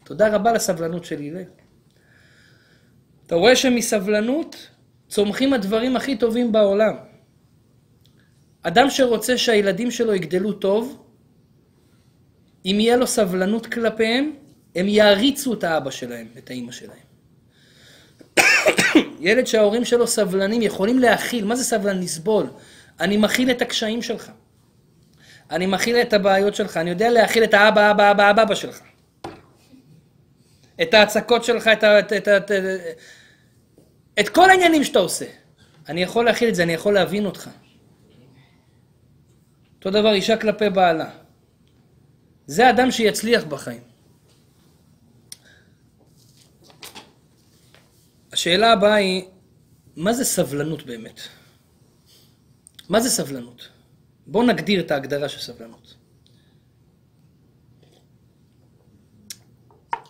[0.04, 1.43] תודה רבה לסבלנות של הלל.
[3.28, 4.70] אתה רואה שמסבלנות
[5.08, 6.95] צומחים הדברים הכי טובים בעולם.
[8.64, 11.04] אדם שרוצה שהילדים שלו יגדלו טוב,
[12.66, 14.32] אם יהיה לו סבלנות כלפיהם,
[14.76, 16.97] הם יעריצו את האבא שלהם, את האימא שלהם.
[19.20, 21.99] ילד שההורים שלו סבלנים, יכולים להכיל, מה זה סבלן?
[21.99, 22.45] לסבול.
[22.99, 24.32] אני מכיל את הקשיים שלך.
[25.51, 28.82] אני מכיל את הבעיות שלך, אני יודע להכיל את האבא, אבא, אבא, אבא, אבא שלך.
[30.82, 32.52] את ההצקות שלך, את, את, את, את,
[34.20, 35.26] את כל העניינים שאתה עושה.
[35.90, 37.50] אני יכול להכיל את זה, אני יכול להבין אותך.
[39.76, 41.10] אותו דבר אישה כלפי בעלה.
[42.48, 43.82] זה אדם שיצליח בחיים.
[48.32, 49.26] השאלה הבאה היא,
[49.96, 51.20] מה זה סבלנות באמת?
[52.90, 53.70] מה זה סבלנות?
[54.28, 55.96] בואו נגדיר את ההגדרה של סבלנות.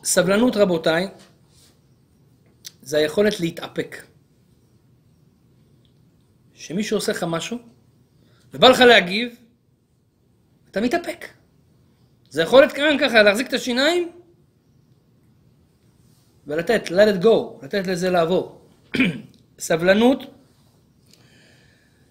[0.03, 1.07] סבלנות, רבותיי,
[2.81, 4.05] זה היכולת להתאפק.
[6.53, 7.57] שמישהו עושה לך משהו,
[8.53, 9.35] ובא לך להגיב,
[10.71, 11.27] אתה מתאפק.
[12.29, 14.11] זה יכול להיות כאן ככה, להחזיק את השיניים
[16.47, 18.61] ולתת, let it go, לתת לזה לעבור.
[19.59, 20.19] סבלנות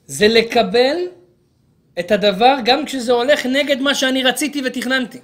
[0.06, 0.96] זה לקבל
[1.98, 5.20] את הדבר גם כשזה הולך נגד מה שאני רציתי ותכננתי.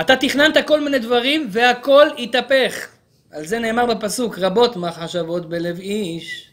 [0.00, 2.88] אתה תכננת כל מיני דברים והכל התהפך.
[3.30, 6.50] על זה נאמר בפסוק, רבות מחשבות בלב איש.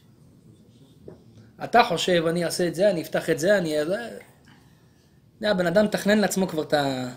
[1.64, 3.70] אתה חושב, אני אעשה את זה, אני אפתח את זה, אני...
[3.70, 4.10] יודע,
[5.42, 7.10] הבן אדם מתכנן לעצמו כבר את ה...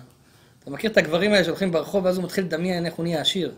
[0.59, 3.55] אתה מכיר את הגברים האלה שהולכים ברחוב, ואז הוא מתחיל לדמיין איך הוא נהיה עשיר.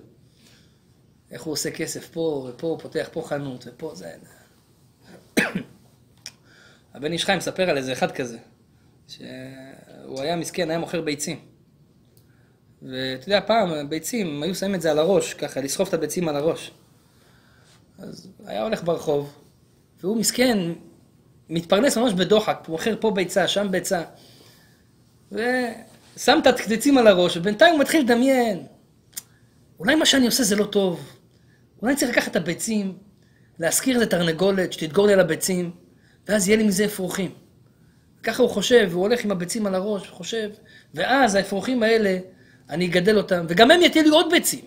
[1.31, 4.13] איך הוא עושה כסף פה, ופה הוא פותח פה חנות, ופה זה...
[6.95, 8.39] הבן איש חיים מספר על איזה אחד כזה,
[9.09, 11.56] שהוא היה מסכן, היה מוכר ביצים.
[12.83, 16.37] ואתה יודע, פעם ביצים, היו שמים את זה על הראש, ככה, לסחוב את הביצים על
[16.37, 16.71] הראש.
[17.99, 19.33] אז היה הולך ברחוב,
[20.01, 20.59] והוא מסכן,
[21.51, 24.03] מתפרנס ממש בדוחק, הוא מוכר פה ביצה, שם ביצה.
[25.33, 28.67] ושם את הקציצים על הראש, ובינתיים הוא מתחיל לדמיין.
[29.79, 31.13] אולי מה שאני עושה זה לא טוב.
[31.83, 32.99] אולי אני צריך לקחת את הביצים,
[33.59, 35.71] להשכיר איזה תרנגולת, שתדגור לי על הביצים,
[36.29, 37.31] ואז יהיה לי מזה אפרוחים.
[38.23, 40.51] ככה הוא חושב, והוא הולך עם הביצים על הראש, חושב,
[40.95, 42.19] ואז האפרוחים האלה,
[42.71, 44.65] אני אגדל אותם, וגם הם לי עוד ביצים.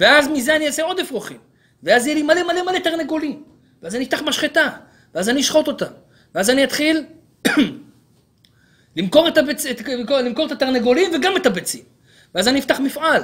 [0.00, 1.38] ואז מזה אני אעשה עוד אפרוחים.
[1.82, 3.42] ואז יהיה לי מלא מלא מלא תרנגולים.
[3.82, 4.68] ואז אני אפתח משחטה,
[5.14, 5.92] ואז אני אשחוט אותם.
[6.34, 7.04] ואז אני אתחיל
[8.96, 9.66] למכור את, הביצ...
[9.86, 11.82] למכור, למכור את התרנגולים וגם את הביצים.
[12.34, 13.22] ואז אני אפתח מפעל.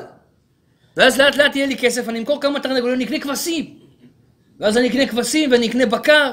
[0.97, 3.79] ואז לאט לאט יהיה לי כסף, אני אמכור כמה תרנגולים, אני אקנה כבשים.
[4.61, 6.33] ואז אני אקנה כבשים ואני אקנה בקר,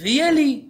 [0.00, 0.62] ויהיה לי.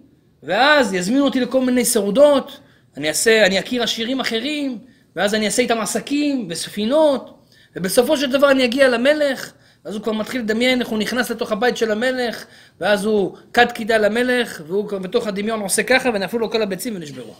[0.43, 2.59] ואז יזמינו אותי לכל מיני סעודות,
[2.97, 4.77] אני אעשה, אני אכיר עשירים אחרים,
[5.15, 7.37] ואז אני אעשה איתם עסקים וספינות,
[7.75, 9.51] ובסופו של דבר אני אגיע למלך,
[9.85, 12.45] ואז הוא כבר מתחיל לדמיין איך הוא נכנס לתוך הבית של המלך,
[12.81, 16.95] ואז הוא כד קידה למלך, והוא כבר בתוך הדמיון עושה ככה, ונפלו לו כל הביצים
[16.95, 17.33] ונשברו.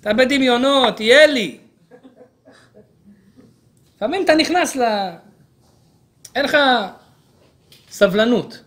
[0.00, 1.58] אתה בדמיונות, תהיה לי.
[3.96, 4.82] לפעמים אתה נכנס ל...
[6.34, 6.56] אין לך
[7.90, 8.60] סבלנות.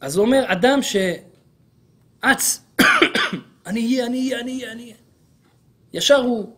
[0.00, 0.82] אז הוא אומר, אדם
[2.24, 2.60] שאץ,
[3.66, 4.94] אני אהיה, אני אהיה, אני אהיה, אני אהיה.
[5.92, 6.56] ישר הוא,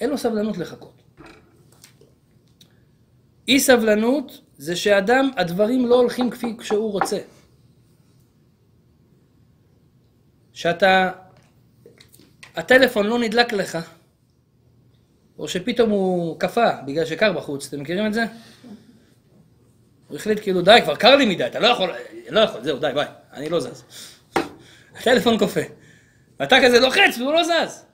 [0.00, 1.02] אין לו סבלנות לחכות.
[3.48, 7.18] אי סבלנות זה שאדם, הדברים לא הולכים כפי שהוא רוצה.
[10.52, 11.10] שאתה,
[12.56, 13.78] הטלפון לא נדלק לך,
[15.38, 18.24] או שפתאום הוא קפא בגלל שקר בחוץ, אתם מכירים את זה?
[20.08, 21.90] הוא החליט כאילו, די, כבר קר לי מדי, אתה לא יכול,
[22.30, 23.84] לא יכול, זהו, די, ביי, אני לא זז.
[25.00, 25.62] הטלפון קופא.
[26.40, 27.84] ואתה כזה לוחץ והוא לא זז.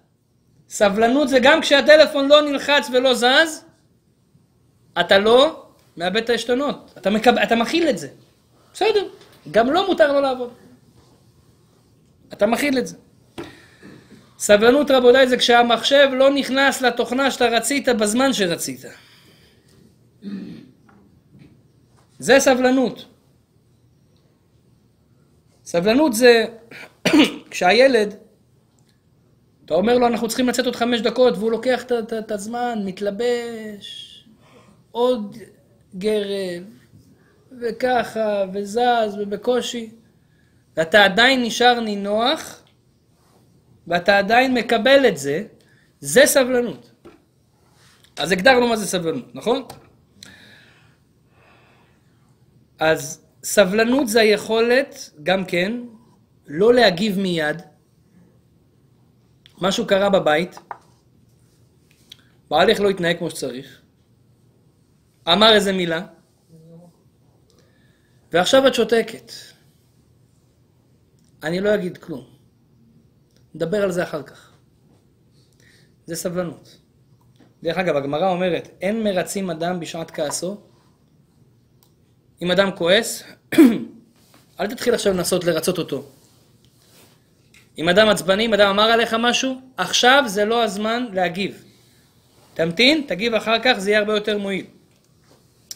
[0.68, 3.64] סבלנות זה גם כשהטלפון לא נלחץ ולא זז,
[5.00, 6.94] אתה לא מאבד את העשתונות.
[6.98, 7.38] אתה, מקב...
[7.38, 8.08] אתה מכיל את זה.
[8.72, 9.08] בסדר,
[9.50, 10.50] גם לא מותר לו לעבוד.
[12.32, 12.96] אתה מכיל את זה.
[14.38, 18.84] סבלנות רבותיי זה כשהמחשב לא נכנס לתוכנה שאתה רצית בזמן שרצית.
[22.18, 23.04] זה סבלנות.
[25.64, 26.44] סבלנות זה
[27.50, 28.14] כשהילד,
[29.64, 31.82] אתה אומר לו אנחנו צריכים לצאת עוד חמש דקות והוא לוקח
[32.18, 34.12] את הזמן, מתלבש,
[34.90, 35.36] עוד
[35.94, 36.62] גרב,
[37.60, 39.90] וככה, וזז, ובקושי,
[40.76, 42.62] ואתה עדיין נשאר נינוח,
[43.86, 45.44] ואתה עדיין מקבל את זה,
[46.00, 46.90] זה סבלנות.
[48.18, 49.62] אז הגדרנו מה זה סבלנות, נכון?
[52.78, 55.80] אז סבלנות זה היכולת, גם כן,
[56.46, 57.62] לא להגיב מיד.
[59.60, 60.58] משהו קרה בבית,
[62.50, 63.82] בעלך לא התנהג כמו שצריך,
[65.28, 66.06] אמר איזה מילה,
[68.32, 69.32] ועכשיו את שותקת.
[71.42, 72.24] אני לא אגיד כלום.
[73.54, 74.52] נדבר על זה אחר כך.
[76.06, 76.78] זה סבלנות.
[77.62, 80.60] דרך אגב, הגמרא אומרת, אין מרצים אדם בשעת כעסו.
[82.42, 83.22] אם אדם כועס,
[84.60, 86.08] אל תתחיל עכשיו לנסות לרצות אותו.
[87.78, 91.64] אם אדם עצבני, אם אדם אמר עליך משהו, עכשיו זה לא הזמן להגיב.
[92.54, 94.64] תמתין, תגיב אחר כך, זה יהיה הרבה יותר מועיל.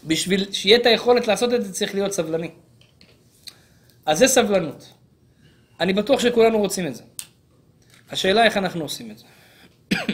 [0.04, 2.50] בשביל שיהיה את היכולת לעשות את זה, צריך להיות סבלני.
[4.06, 4.92] אז זה סבלנות.
[5.80, 7.02] אני בטוח שכולנו רוצים את זה.
[8.10, 9.24] השאלה איך אנחנו עושים את זה.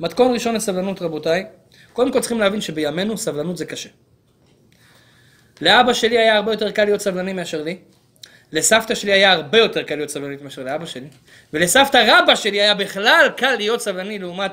[0.00, 1.44] מתכון ראשון לסבלנות, רבותיי,
[1.92, 3.88] קודם כל צריכים להבין שבימינו סבלנות זה קשה.
[5.60, 7.78] לאבא שלי היה הרבה יותר קל להיות סבלני מאשר לי.
[8.52, 11.08] לסבתא שלי היה הרבה יותר קל להיות סבלנית מאשר לאבא שלי.
[11.52, 14.52] ולסבתא רבא שלי היה בכלל קל להיות סבלני לעומת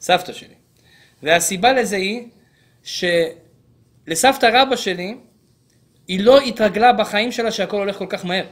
[0.00, 0.54] סבתא שלי.
[1.22, 2.28] והסיבה לזה היא
[2.82, 5.16] שלסבתא רבא שלי,
[6.08, 8.46] היא לא התרגלה בחיים שלה שהכל הולך כל כך מהר.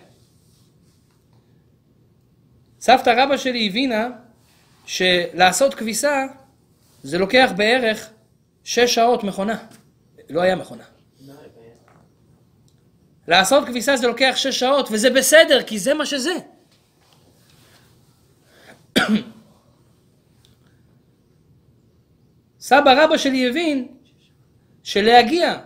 [2.81, 4.09] סבתא רבא שלי הבינה
[4.87, 6.25] שלעשות כביסה
[7.03, 8.11] זה לוקח בערך
[8.65, 9.59] שש שעות מכונה.
[10.31, 10.85] לא היה מכונה.
[13.29, 16.35] לעשות כביסה זה לוקח שש שעות, וזה בסדר, כי זה מה שזה.
[22.61, 23.89] סבא רבא שלי הבין
[24.83, 25.61] שלהגיע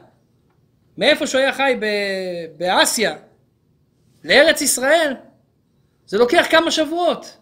[0.99, 1.81] מאיפה שהוא היה חי
[2.57, 3.17] באסיה
[4.25, 5.15] לארץ ישראל,
[6.07, 7.37] זה לוקח כמה שבועות.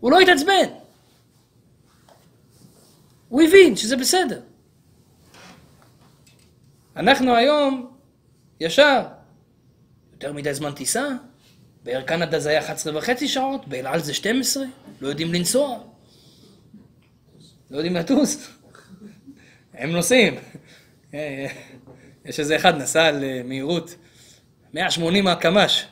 [0.00, 0.68] הוא לא התעצבן.
[3.28, 4.40] הוא הבין שזה בסדר.
[6.96, 7.95] אנחנו היום
[8.60, 9.02] ישר.
[10.12, 11.08] יותר מדי זמן טיסה,
[11.82, 14.64] באר קנדה זה היה 11 וחצי שעות, באל על זה 12,
[15.00, 15.78] לא יודעים לנסוע,
[17.70, 18.50] לא יודעים לטוס.
[19.74, 20.34] הם נוסעים.
[22.24, 23.94] יש איזה אחד נסע על אה, מהירות
[24.74, 25.86] 180 הקמ"ש.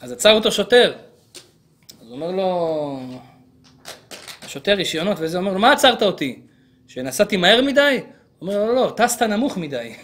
[0.00, 0.94] אז עצר אותו שוטר.
[2.00, 3.00] אז אומר לו,
[4.42, 6.42] השוטר רישיונות וזה, אומר לו, מה עצרת אותי?
[6.88, 8.00] שנסעתי מהר מדי?
[8.38, 9.94] הוא אומר לו, לא, טסת נמוך מדי.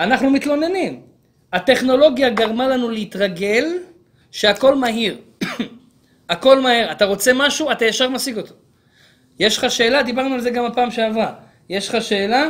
[0.00, 1.02] אנחנו מתלוננים.
[1.52, 3.64] הטכנולוגיה גרמה לנו להתרגל
[4.30, 5.20] שהכל מהיר.
[6.30, 6.92] הכל מהר.
[6.92, 8.54] אתה רוצה משהו, אתה ישר משיג אותו.
[9.38, 11.34] יש לך שאלה, דיברנו על זה גם הפעם שעברה.
[11.68, 12.48] יש לך שאלה,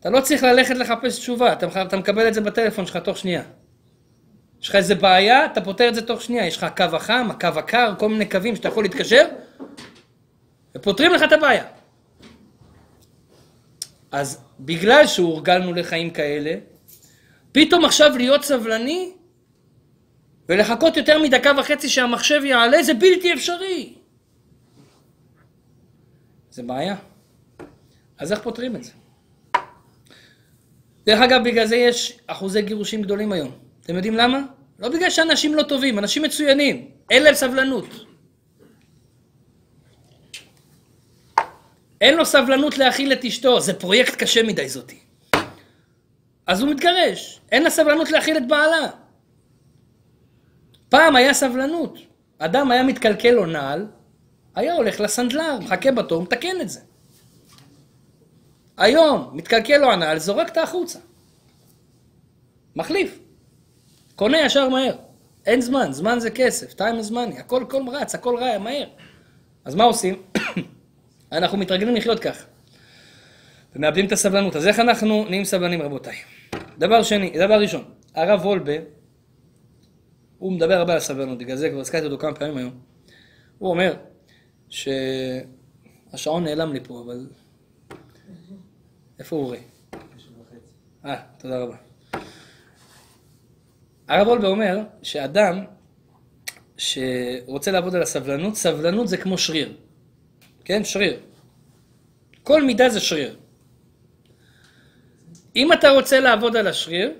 [0.00, 3.42] אתה לא צריך ללכת לחפש תשובה, אתה, אתה מקבל את זה בטלפון שלך תוך שנייה.
[4.62, 6.46] יש לך איזה בעיה, אתה פותר את זה תוך שנייה.
[6.46, 9.26] יש לך הקו החם, הקו הקר, כל מיני קווים שאתה יכול להתקשר,
[10.76, 11.64] ופותרים לך את הבעיה.
[14.12, 16.54] אז בגלל שהורגלנו לחיים כאלה,
[17.52, 19.12] פתאום עכשיו להיות סבלני
[20.48, 23.94] ולחכות יותר מדקה וחצי שהמחשב יעלה, זה בלתי אפשרי.
[26.50, 26.96] זה בעיה.
[28.18, 28.90] אז איך פותרים את זה?
[31.06, 33.50] דרך אגב, בגלל זה יש אחוזי גירושים גדולים היום.
[33.84, 34.40] אתם יודעים למה?
[34.78, 36.90] לא בגלל שאנשים לא טובים, אנשים מצוינים.
[37.10, 38.11] אין להם סבלנות.
[42.02, 44.98] אין לו סבלנות להאכיל את אשתו, זה פרויקט קשה מדי זאתי.
[46.46, 48.90] אז הוא מתגרש, אין לה סבלנות להאכיל את בעלה.
[50.88, 51.98] פעם היה סבלנות.
[52.38, 53.86] אדם היה מתקלקל לו נעל,
[54.54, 56.80] היה הולך לסנדלר, מחכה בתור, מתקן את זה.
[58.76, 60.98] היום, מתקלקל לו הנעל, זורק את החוצה.
[62.76, 63.18] מחליף.
[64.16, 64.96] קונה ישר מהר.
[65.46, 68.86] אין זמן, זמן זה כסף, time is money, הכל, הכל רץ, הכל רע, מהר.
[69.64, 70.22] אז מה עושים?
[71.32, 72.46] אנחנו מתרגלים לחיות כך.
[73.76, 74.56] ומאבדים את הסבלנות.
[74.56, 76.16] אז איך אנחנו נהיים סבלנים, רבותיי?
[76.78, 78.72] דבר שני, דבר ראשון, הרב וולבה,
[80.38, 82.80] הוא מדבר הרבה על סבלנות, בגלל זה כבר הזכרתי אותו כמה פעמים היום.
[83.58, 83.94] הוא אומר
[84.68, 87.26] שהשעון נעלם לי פה, אבל...
[89.18, 89.58] איפה הוא רואה?
[91.04, 91.76] אה, תודה רבה.
[94.08, 95.64] הרב וולבה אומר שאדם
[96.76, 99.76] שרוצה לעבוד על הסבלנות, סבלנות זה כמו שריר.
[100.64, 100.84] כן?
[100.84, 101.20] שריר.
[102.42, 103.36] כל מידה זה שריר.
[105.56, 107.12] אם אתה רוצה לעבוד על השריר,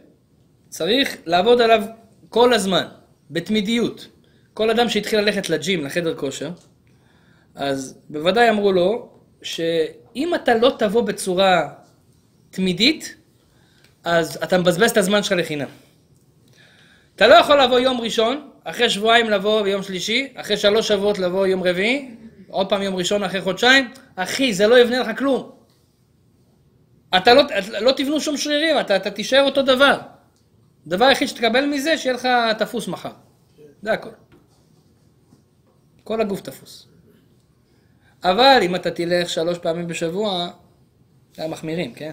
[0.69, 1.83] צריך לעבוד עליו
[2.29, 2.87] כל הזמן,
[3.31, 4.09] בתמידיות.
[4.55, 6.51] כל אדם שהתחיל ללכת לג'ים, לחדר כושר,
[7.55, 9.09] אז בוודאי אמרו לו
[9.43, 11.69] שאם אתה לא תבוא בצורה
[12.51, 13.17] תמידית,
[14.05, 15.69] אז אתה מבזבז את הזמן שלך לחינם.
[17.17, 21.47] אתה לא יכול לבוא יום ראשון, אחרי שבועיים לבוא ביום שלישי, אחרי שלוש שבועות לבוא
[21.47, 22.15] יום רביעי,
[22.53, 25.51] עוד פעם יום ראשון אחרי חודשיים, אחי, זה לא יבנה לך כלום.
[27.17, 27.43] אתה לא,
[27.81, 29.99] לא תבנו שום שרירים, אתה, אתה תישאר אותו דבר.
[30.87, 32.29] הדבר היחיד שתקבל מזה, שיהיה לך
[32.59, 33.13] תפוס מחר.
[33.83, 34.11] זה הכל.
[36.05, 36.87] כל הגוף תפוס.
[38.25, 40.49] אבל אם אתה תלך שלוש פעמים בשבוע,
[41.35, 42.13] זה מחמירים, כן?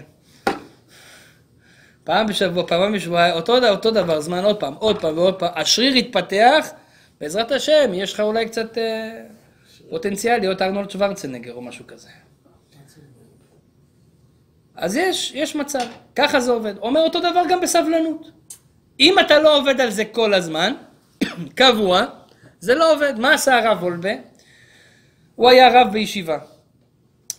[2.04, 5.50] פעם בשבוע, פעם בשבוע, אותו, אותו דבר, זמן עוד פעם, עוד פעם ועוד פעם.
[5.54, 6.68] השריר יתפתח,
[7.20, 9.22] בעזרת השם, יש לך אולי קצת אה,
[9.90, 12.08] פוטנציאל להיות ארנולד שוורצנגר או משהו כזה.
[14.74, 15.86] אז יש, יש מצב,
[16.16, 16.78] ככה זה עובד.
[16.78, 18.30] אומר אותו דבר גם בסבלנות.
[19.00, 20.74] אם אתה לא עובד על זה כל הזמן,
[21.60, 22.04] קבוע,
[22.60, 23.18] זה לא עובד.
[23.18, 24.12] מה עשה הרב וולבה?
[25.36, 26.38] הוא היה רב בישיבה.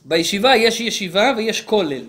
[0.05, 2.03] בישיבה יש ישיבה ויש כולל.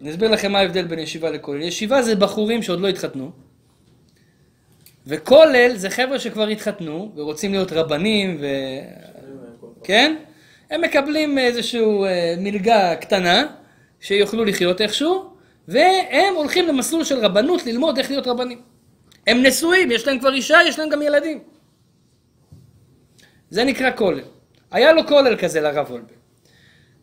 [0.00, 1.62] אני אסביר לכם מה ההבדל בין ישיבה לכולל.
[1.62, 3.30] ישיבה זה בחורים שעוד לא התחתנו,
[5.06, 8.46] וכולל זה חבר'ה שכבר התחתנו ורוצים להיות רבנים ו...
[9.84, 10.16] כן?
[10.70, 13.46] הם מקבלים איזושהי אה, מלגה קטנה,
[14.00, 15.34] שיוכלו לחיות איכשהו,
[15.68, 18.60] והם הולכים למסלול של רבנות ללמוד איך להיות רבנים.
[19.26, 21.38] הם נשואים, יש להם כבר אישה, יש להם גם ילדים.
[23.50, 24.20] זה נקרא כולל.
[24.70, 26.14] היה לו כולל כזה לרב וולבה.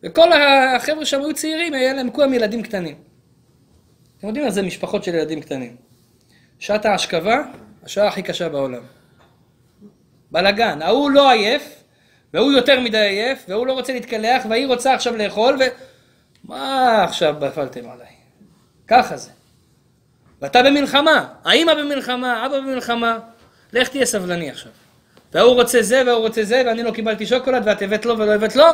[0.02, 2.94] וכל החבר'ה שם היו צעירים, היה להם כולם ילדים קטנים.
[4.18, 5.76] אתם יודעים מה זה משפחות של ילדים קטנים.
[6.58, 7.42] שעת ההשכבה,
[7.82, 8.82] השעה הכי קשה בעולם.
[10.30, 11.81] בלאגן, ההוא לא עייף,
[12.34, 15.64] והוא יותר מדי עייף, והוא לא רוצה להתקלח, והיא רוצה עכשיו לאכול, ו...
[16.44, 18.06] מה עכשיו נפלתם עליי?
[18.88, 19.30] ככה זה.
[20.42, 23.18] ואתה במלחמה, האמא במלחמה, אבא במלחמה,
[23.72, 24.72] לך תהיה סבלני עכשיו.
[25.32, 28.56] והוא רוצה זה והוא רוצה זה, ואני לא קיבלתי שוקולד, ואת הבאת לו ולא הבאת
[28.56, 28.64] לו,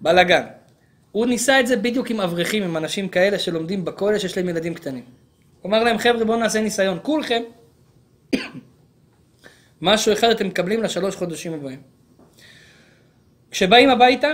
[0.00, 0.42] בלאגן.
[1.12, 4.74] הוא ניסה את זה בדיוק עם אברכים, עם אנשים כאלה שלומדים בכולל שיש להם ילדים
[4.74, 5.04] קטנים.
[5.62, 6.98] הוא אמר להם, חבר'ה, בואו נעשה ניסיון.
[7.02, 7.42] כולכם,
[9.84, 11.82] משהו אחד אתם מקבלים לשלוש חודשים הבאים.
[13.50, 14.32] כשבאים הביתה,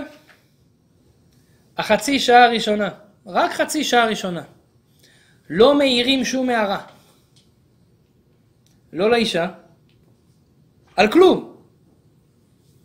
[1.77, 2.89] החצי שעה הראשונה,
[3.27, 4.43] רק חצי שעה ראשונה,
[5.49, 6.81] לא מעירים שום הערה.
[8.93, 9.49] לא לאישה,
[10.97, 11.57] על כלום.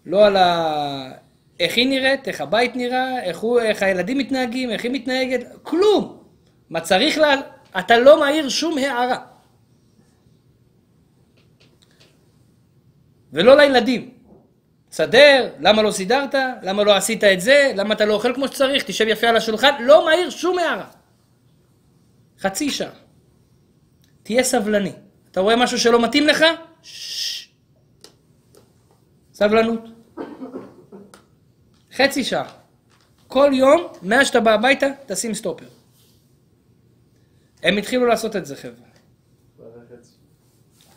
[0.06, 1.12] לא על ה...
[1.60, 6.24] איך היא נראית, איך הבית נראה, איך, הוא, איך הילדים מתנהגים, איך היא מתנהגת, כלום.
[6.70, 7.36] מה צריך לה...
[7.80, 9.35] אתה לא מעיר שום הערה.
[13.36, 14.10] ולא לילדים.
[14.92, 16.36] סדר, למה לא סידרת?
[16.62, 17.72] למה לא עשית את זה?
[17.76, 18.84] למה אתה לא אוכל כמו שצריך?
[18.84, 19.84] תשב יפה על השולחן?
[19.84, 20.88] לא מעיר שום הערה.
[22.40, 22.92] חצי שעה.
[24.24, 24.92] תהיה סבלני.
[25.32, 26.46] אתה רואה משהו שלא מתאים לך?
[29.34, 29.82] סבלנות.
[31.96, 32.52] חצי שעה.
[33.28, 35.66] כל יום, מאז שאתה בא הביתה, תשים סטופר.
[37.64, 38.85] הם התחילו לעשות את זה, חבר'ה.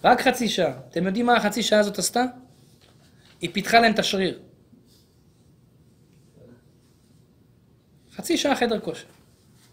[0.05, 0.73] רק חצי שעה.
[0.91, 2.25] אתם יודעים מה החצי שעה הזאת עשתה?
[3.41, 4.39] היא פיתחה להם את השריר.
[8.17, 9.07] חצי שעה חדר כושר.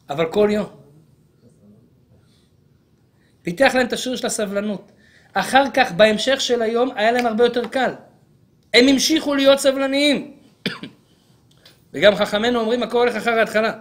[0.09, 0.67] אבל כל יום.
[3.41, 4.91] פיתח להם את השריר של הסבלנות.
[5.33, 7.93] אחר כך, בהמשך של היום, היה להם הרבה יותר קל.
[8.73, 10.37] הם המשיכו להיות סבלניים.
[11.93, 13.73] וגם חכמינו אומרים, הכל הולך אחר ההתחלה.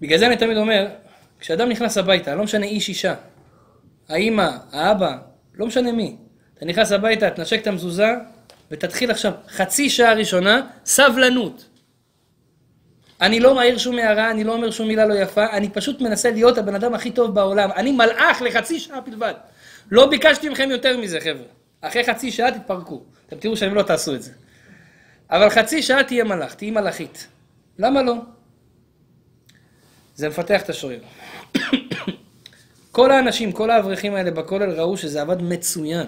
[0.00, 0.88] בגלל זה אני תמיד אומר,
[1.40, 3.14] כשאדם נכנס הביתה, לא משנה איש אישה,
[4.10, 5.16] האימא, האבא,
[5.54, 6.16] לא משנה מי,
[6.54, 8.14] אתה נכנס הביתה, תנשק את המזוזה,
[8.70, 11.66] ותתחיל עכשיו חצי שעה ראשונה, סבלנות.
[13.20, 16.30] אני לא מעיר שום הערה, אני לא אומר שום מילה לא יפה, אני פשוט מנסה
[16.30, 17.70] להיות הבן אדם הכי טוב בעולם.
[17.76, 19.34] אני מלאך לחצי שעה בלבד.
[19.90, 21.44] לא ביקשתי מכם יותר מזה, חבר'ה.
[21.80, 23.02] אחרי חצי שעה תתפרקו.
[23.28, 24.32] אתם תראו שאם לא תעשו את זה.
[25.30, 27.26] אבל חצי שעה תהיה מלאך, תהיי מלאכית.
[27.78, 28.14] למה לא?
[30.14, 31.00] זה מפתח את השריר.
[33.00, 36.06] כל האנשים, כל האברכים האלה בכולל ראו שזה עבד מצוין.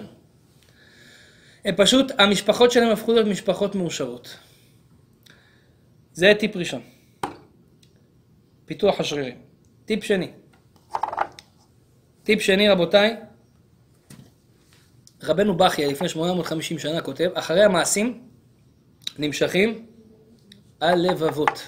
[1.65, 4.37] הם פשוט, המשפחות שלהם הפכו להיות משפחות מאושרות.
[6.13, 6.81] זה טיפ ראשון.
[8.65, 9.37] פיתוח השרירים.
[9.85, 10.31] טיפ שני.
[12.23, 13.15] טיפ שני, רבותיי,
[15.23, 18.21] רבנו בכיה לפני 850 שנה כותב, אחרי המעשים
[19.19, 19.85] נמשכים
[20.81, 21.59] הלבבות.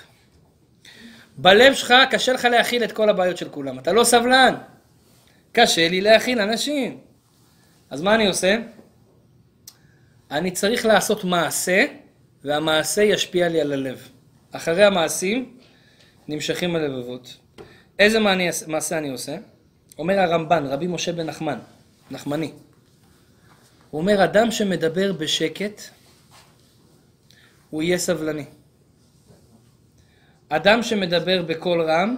[1.37, 4.55] בלב שלך קשה לך להכיל את כל הבעיות של כולם, אתה לא סבלן.
[5.55, 6.99] קשה לי להכיל אנשים.
[7.89, 8.57] אז מה אני עושה?
[10.31, 11.85] אני צריך לעשות מעשה,
[12.43, 14.09] והמעשה ישפיע לי על הלב.
[14.51, 15.57] אחרי המעשים
[16.27, 17.37] נמשכים הלבבות.
[17.99, 18.19] איזה
[18.67, 19.37] מעשה אני עושה?
[19.97, 21.59] אומר הרמב"ן, רבי משה בן נחמן,
[22.11, 22.51] נחמני.
[23.91, 25.81] הוא אומר, אדם שמדבר בשקט,
[27.69, 28.45] הוא יהיה סבלני.
[30.49, 32.15] אדם שמדבר בקול רם,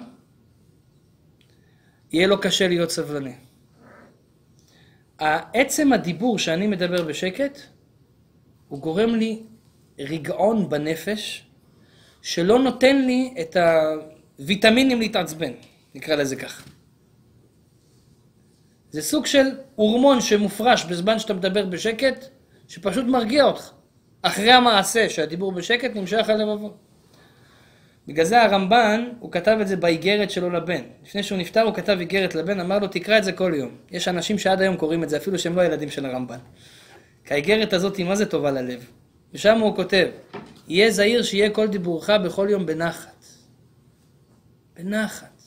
[2.11, 3.33] יהיה לו קשה להיות סבלני.
[5.53, 7.59] עצם הדיבור שאני מדבר בשקט,
[8.67, 9.43] הוא גורם לי
[9.99, 11.47] רגעון בנפש,
[12.21, 13.57] שלא נותן לי את
[14.39, 15.51] הוויטמינים להתעצבן,
[15.95, 16.67] נקרא לזה כך.
[18.91, 19.45] זה סוג של
[19.75, 22.25] הורמון שמופרש בזמן שאתה מדבר בשקט,
[22.67, 23.71] שפשוט מרגיע אותך.
[24.21, 26.86] אחרי המעשה שהדיבור בשקט נמשך הלבבות.
[28.07, 30.81] בגלל זה הרמב"ן, הוא כתב את זה באיגרת שלו לבן.
[31.05, 33.69] לפני שהוא נפטר הוא כתב איגרת לבן, אמר לו תקרא את זה כל יום.
[33.91, 36.37] יש אנשים שעד היום קוראים את זה, אפילו שהם לא הילדים של הרמב"ן.
[37.25, 38.91] כי האיגרת הזאת מה זה טובה ללב.
[39.33, 40.07] ושם הוא כותב,
[40.67, 43.25] יהיה זהיר שיהיה כל דיבורך בכל יום בנחת.
[44.75, 45.41] בנחת.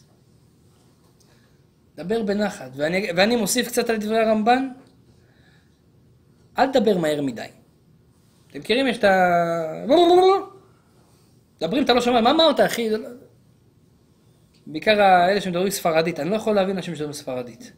[1.97, 2.71] דבר בנחת.
[2.77, 4.69] ואני, ואני מוסיף קצת על דברי הרמב"ן,
[6.59, 7.43] אל תדבר מהר מדי.
[8.51, 8.87] אתם מכירים?
[8.87, 9.85] יש את ה...
[11.63, 12.91] מדברים, אתה לא שומע, מה אמרת, אחי?
[12.91, 13.09] לא-
[14.67, 14.93] בעיקר
[15.29, 17.73] אלה שמדברים ספרדית, אני לא יכול להבין אנשים שמדברים ספרדית.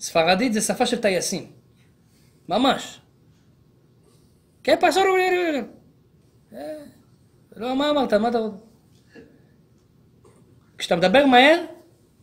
[0.00, 1.46] ספרדית זה שפה של טייסים.
[2.48, 3.00] ממש.
[4.64, 5.04] כן, פסור...
[7.56, 8.12] לא, מה אמרת?
[8.12, 8.56] מה אתה רוצה?
[10.78, 11.64] כשאתה מדבר מהר,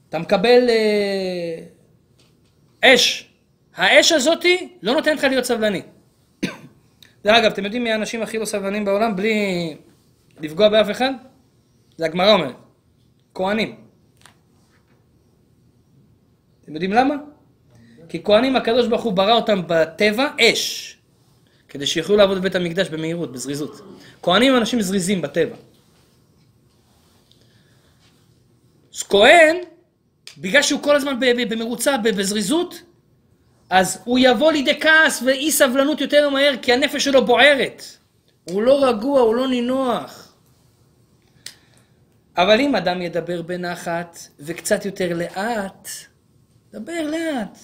[0.10, 1.64] אתה מקבל אה,
[2.94, 3.34] אש.
[3.76, 5.82] האש הזאתי לא נותנת לך להיות סבלני.
[7.24, 9.76] דרך אגב, אתם יודעים מי האנשים הכי לא סבלנים בעולם בלי
[10.42, 11.12] לפגוע באף אחד?
[11.98, 12.56] זה הגמרא אומרת.
[13.34, 13.76] כהנים.
[16.64, 17.16] אתם יודעים למה?
[18.10, 20.98] כי כהנים הקדוש ברוך הוא ברא אותם בטבע אש.
[21.70, 23.82] כדי שיוכלו לעבוד בבית המקדש במהירות, בזריזות.
[24.22, 25.56] כהנים הם אנשים זריזים בטבע.
[28.94, 29.58] אז כהן,
[30.38, 31.20] בגלל שהוא כל הזמן
[31.50, 32.82] במרוצה, בזריזות,
[33.70, 37.84] אז הוא יבוא לידי כעס ואי סבלנות יותר מהר, כי הנפש שלו בוערת.
[38.44, 40.31] הוא לא רגוע, הוא לא נינוח.
[42.38, 45.90] אבל אם אדם ידבר בנחת וקצת יותר לאט,
[46.72, 47.58] דבר לאט.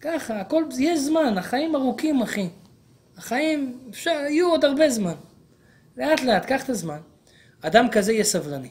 [0.00, 2.48] ככה, הכל, יש זמן, החיים ארוכים, אחי.
[3.16, 5.14] החיים, אפשר, יהיו עוד הרבה זמן.
[5.96, 6.98] לאט לאט, קח את הזמן.
[7.60, 8.68] אדם כזה יהיה סבלני.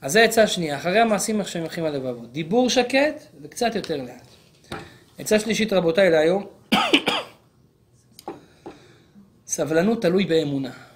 [0.00, 2.32] אז זה עצה שנייה, אחרי המעשים שהם הולכים הלבבות.
[2.32, 4.28] דיבור שקט וקצת יותר לאט.
[5.18, 6.46] עצה שלישית, רבותיי, להיום,
[9.46, 10.91] סבלנות תלוי באמונה.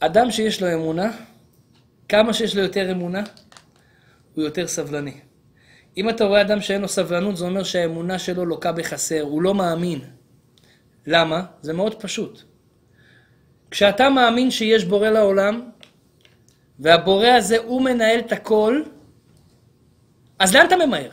[0.00, 1.10] אדם שיש לו אמונה,
[2.08, 3.22] כמה שיש לו יותר אמונה,
[4.34, 5.20] הוא יותר סבלני.
[5.96, 9.54] אם אתה רואה אדם שאין לו סבלנות, זה אומר שהאמונה שלו לוקה בחסר, הוא לא
[9.54, 10.00] מאמין.
[11.06, 11.44] למה?
[11.62, 12.42] זה מאוד פשוט.
[13.70, 15.70] כשאתה מאמין שיש בורא לעולם,
[16.78, 18.82] והבורא הזה הוא מנהל את הכל,
[20.38, 21.10] אז לאן אתה ממהר?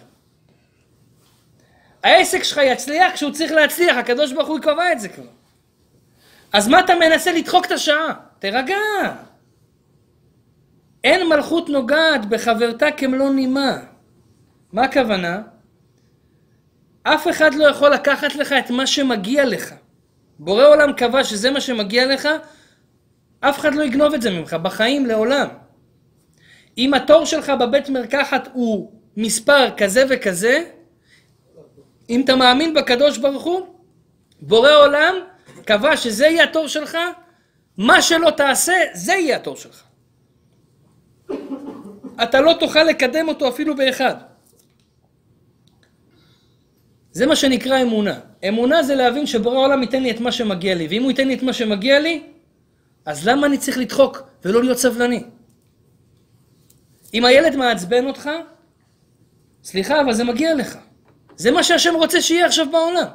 [2.03, 5.27] העסק שלך יצליח כשהוא צריך להצליח, הקדוש ברוך הוא קבע את זה כבר.
[6.53, 8.13] אז מה אתה מנסה לדחוק את השעה?
[8.45, 8.75] תירגע.
[11.03, 13.77] אין מלכות נוגעת בחברתה כמלוא נימה.
[14.73, 15.41] מה הכוונה?
[17.03, 19.73] אף אחד לא יכול לקחת לך את מה שמגיע לך.
[20.39, 22.29] בורא עולם קבע שזה מה שמגיע לך,
[23.39, 25.47] אף אחד לא יגנוב את זה ממך, בחיים לעולם.
[26.77, 30.63] אם התור שלך בבית מרקחת הוא מספר כזה וכזה,
[32.09, 33.67] אם אתה מאמין בקדוש ברוך הוא,
[34.41, 35.15] בורא עולם
[35.65, 36.97] קבע שזה יהיה התור שלך,
[37.77, 39.83] מה שלא תעשה, זה יהיה התור שלך.
[42.23, 44.15] אתה לא תוכל לקדם אותו אפילו באחד.
[47.11, 48.19] זה מה שנקרא אמונה.
[48.47, 51.33] אמונה זה להבין שבורא העולם ייתן לי את מה שמגיע לי, ואם הוא ייתן לי
[51.33, 52.23] את מה שמגיע לי,
[53.05, 55.23] אז למה אני צריך לדחוק ולא להיות סבלני?
[57.13, 58.29] אם הילד מעצבן אותך,
[59.63, 60.77] סליחה, אבל זה מגיע לך.
[61.35, 63.07] זה מה שהשם רוצה שיהיה עכשיו בעולם.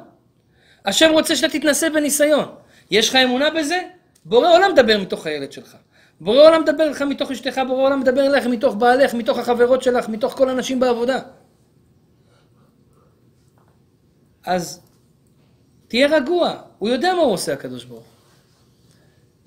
[0.85, 2.45] השם רוצה שאתה תתנסה בניסיון.
[2.91, 3.81] יש לך אמונה בזה?
[4.25, 5.77] בורא עולם מדבר מתוך הילד שלך.
[6.21, 10.09] בורא עולם מדבר לך מתוך אשתך, בורא עולם מדבר אליך מתוך בעלך, מתוך החברות שלך,
[10.09, 11.19] מתוך כל האנשים בעבודה.
[14.45, 14.81] אז
[15.87, 18.05] תהיה רגוע, הוא יודע מה הוא עושה הקדוש ברוך.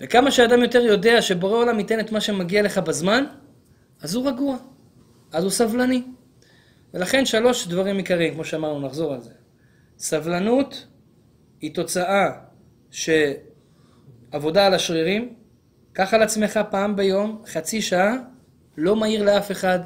[0.01, 3.25] וכמה שאדם יותר יודע שבורא עולם ייתן את מה שמגיע לך בזמן,
[4.01, 4.57] אז הוא רגוע,
[5.31, 6.03] אז הוא סבלני.
[6.93, 9.31] ולכן שלוש דברים עיקריים, כמו שאמרנו, נחזור על זה.
[9.97, 10.87] סבלנות
[11.61, 12.31] היא תוצאה
[14.35, 15.33] שעבודה על השרירים,
[15.93, 18.15] קח על עצמך פעם ביום, חצי שעה,
[18.77, 19.79] לא מהיר לאף אחד,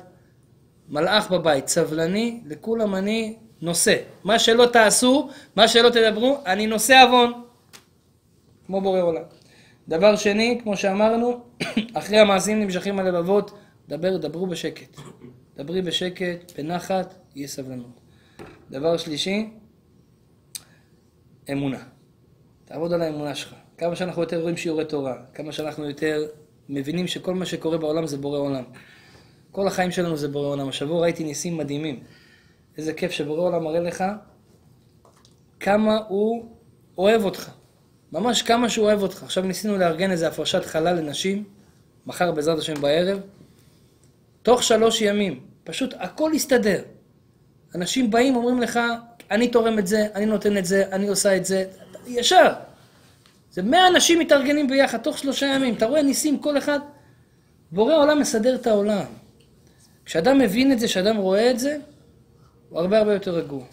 [0.89, 3.95] מלאך בבית, סבלני, לכולם אני נושא.
[4.23, 7.33] מה שלא תעשו, מה שלא תדברו, אני נושא עוון.
[8.65, 9.23] כמו בורא עולם.
[9.87, 11.39] דבר שני, כמו שאמרנו,
[11.99, 13.51] אחרי המעשים נמשכים הלבבות,
[13.87, 14.97] דבר, דברו בשקט.
[15.57, 17.99] דברי בשקט, בנחת, יהיה סבלנות.
[18.71, 19.49] דבר שלישי,
[21.51, 21.83] אמונה.
[22.65, 23.55] תעבוד על האמונה שלך.
[23.79, 26.25] כמה שאנחנו יותר רואים שיעורי תורה, כמה שאנחנו יותר
[26.69, 28.63] מבינים שכל מה שקורה בעולם זה בורא עולם.
[29.51, 30.69] כל החיים שלנו זה בורא עולם.
[30.69, 31.99] השבוע ראיתי ניסים מדהימים.
[32.77, 34.03] איזה כיף שבורא עולם מראה לך
[35.59, 36.45] כמה הוא
[36.97, 37.49] אוהב אותך.
[38.11, 39.23] ממש כמה שהוא אוהב אותך.
[39.23, 41.43] עכשיו ניסינו לארגן איזה הפרשת חלל לנשים,
[42.05, 43.19] מחר בעזרת השם בערב.
[44.43, 46.81] תוך שלוש ימים, פשוט הכל יסתדר.
[47.75, 48.79] אנשים באים, אומרים לך,
[49.31, 51.65] אני תורם את זה, אני נותן את זה, אני עושה את זה,
[52.07, 52.68] ישר.
[53.51, 55.73] זה מאה אנשים מתארגנים ביחד תוך שלושה ימים.
[55.73, 56.79] אתה רואה ניסים, כל אחד,
[57.71, 59.05] בורא עולם מסדר את העולם.
[60.05, 61.77] כשאדם מבין את זה, כשאדם רואה את זה,
[62.69, 63.63] הוא הרבה הרבה יותר רגוע.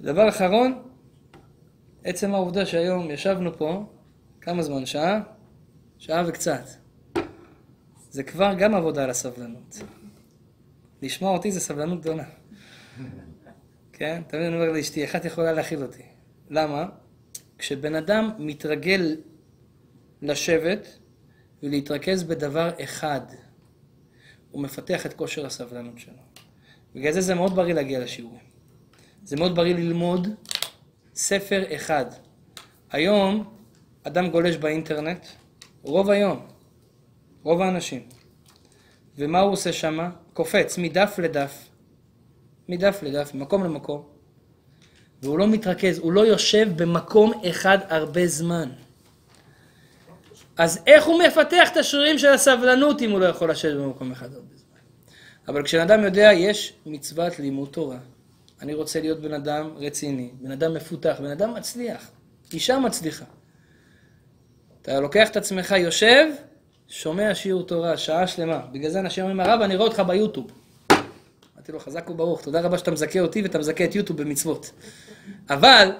[0.00, 0.82] דבר אחרון,
[2.04, 3.84] עצם העובדה שהיום ישבנו פה,
[4.40, 4.86] כמה זמן?
[4.86, 5.20] שעה?
[5.98, 6.68] שעה וקצת.
[8.10, 9.76] זה כבר גם עבודה על הסבלנות.
[11.02, 12.24] לשמוע אותי זה סבלנות גדולה.
[13.92, 14.22] כן?
[14.28, 16.02] תמיד אני אומר לאשתי, אחת יכולה להכיל אותי.
[16.50, 16.86] למה?
[17.64, 19.16] כשבן אדם מתרגל
[20.22, 20.98] לשבת
[21.62, 23.20] ולהתרכז בדבר אחד,
[24.50, 26.22] הוא מפתח את כושר הסבלנות שלו.
[26.94, 28.44] בגלל זה זה מאוד בריא להגיע לשיעורים.
[29.24, 30.28] זה מאוד בריא ללמוד
[31.14, 32.04] ספר אחד.
[32.90, 33.56] היום
[34.02, 35.26] אדם גולש באינטרנט,
[35.82, 36.46] רוב היום,
[37.42, 38.08] רוב האנשים.
[39.18, 40.10] ומה הוא עושה שם?
[40.32, 41.68] קופץ מדף לדף,
[42.68, 44.13] מדף לדף, ממקום למקום,
[45.24, 48.68] והוא לא מתרכז, הוא לא יושב במקום אחד הרבה זמן.
[50.56, 54.32] אז איך הוא מפתח את השרירים של הסבלנות אם הוא לא יכול לשבת במקום אחד
[54.34, 54.78] הרבה זמן?
[55.48, 57.98] אבל כשאדם יודע, יש מצוות לימוד תורה.
[58.62, 62.10] אני רוצה להיות בן אדם רציני, בן אדם מפותח, בן אדם מצליח,
[62.52, 63.24] אישה מצליחה.
[64.82, 66.26] אתה לוקח את עצמך, יושב,
[66.88, 68.60] שומע שיעור תורה, שעה שלמה.
[68.72, 70.63] בגלל זה אנשים אומרים, הרב, אני רואה אותך ביוטיוב.
[71.64, 74.70] אמרתי לו, חזק וברוך, תודה רבה שאתה מזכה אותי ואתה מזכה את יוטיוב במצוות.
[75.50, 75.92] אבל,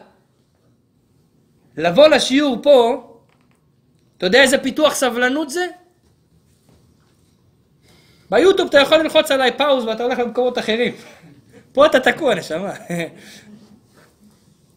[1.76, 3.06] לבוא לשיעור פה,
[4.18, 5.66] אתה יודע איזה פיתוח סבלנות זה?
[8.30, 10.94] ביוטיוב אתה יכול ללחוץ עליי פאוז ואתה הולך למקומות אחרים.
[11.72, 12.72] פה אתה תקוע, נשמה.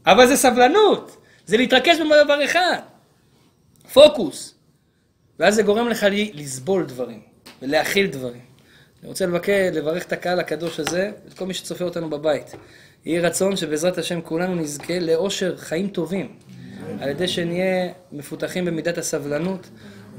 [0.06, 2.80] אבל זה סבלנות, זה להתרכז בדבר אחד.
[3.94, 4.56] פוקוס.
[5.40, 7.22] ואז זה גורם לך לסבול דברים
[7.62, 8.47] ולהכיל דברים.
[9.02, 12.56] אני רוצה לבקר, לברך את הקהל הקדוש הזה, את כל מי שצופה אותנו בבית.
[13.06, 16.30] יהי רצון שבעזרת השם כולנו נזכה לאושר חיים טובים.
[17.02, 19.68] על ידי שנהיה מפותחים במידת הסבלנות.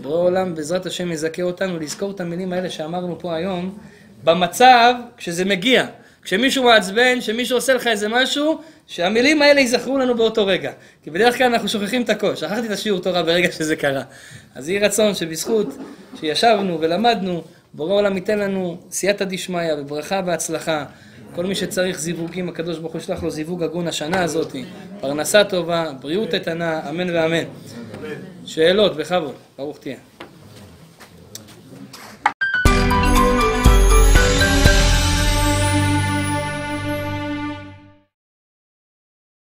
[0.03, 3.79] בורא עולם בעזרת השם יזכה אותנו לזכור את המילים האלה שאמרנו פה היום,
[4.25, 5.87] במצב כשזה מגיע.
[6.23, 10.73] כשמישהו מעצבן, כשמישהו עושה לך איזה משהו, שהמילים האלה ייזכרו לנו באותו רגע.
[11.03, 12.37] כי בדרך כלל אנחנו שוכחים את הכל.
[12.37, 14.03] שכחתי את השיעור תורה ברגע שזה קרה.
[14.55, 15.67] אז יהי רצון שבזכות
[16.21, 17.43] שישבנו ולמדנו,
[17.75, 20.85] בורא עולם ייתן לנו סייעתא דשמיא וברכה והצלחה.
[21.35, 24.57] כל מי שצריך זיווגים, הקדוש ברוך הוא ישלח לו זיווג הגון השנה הזאת,
[25.01, 27.45] פרנסה טובה, בריאות איתנה, אמן ואמן.
[28.47, 29.97] שאלות, בכבוד, ברוך תהיה.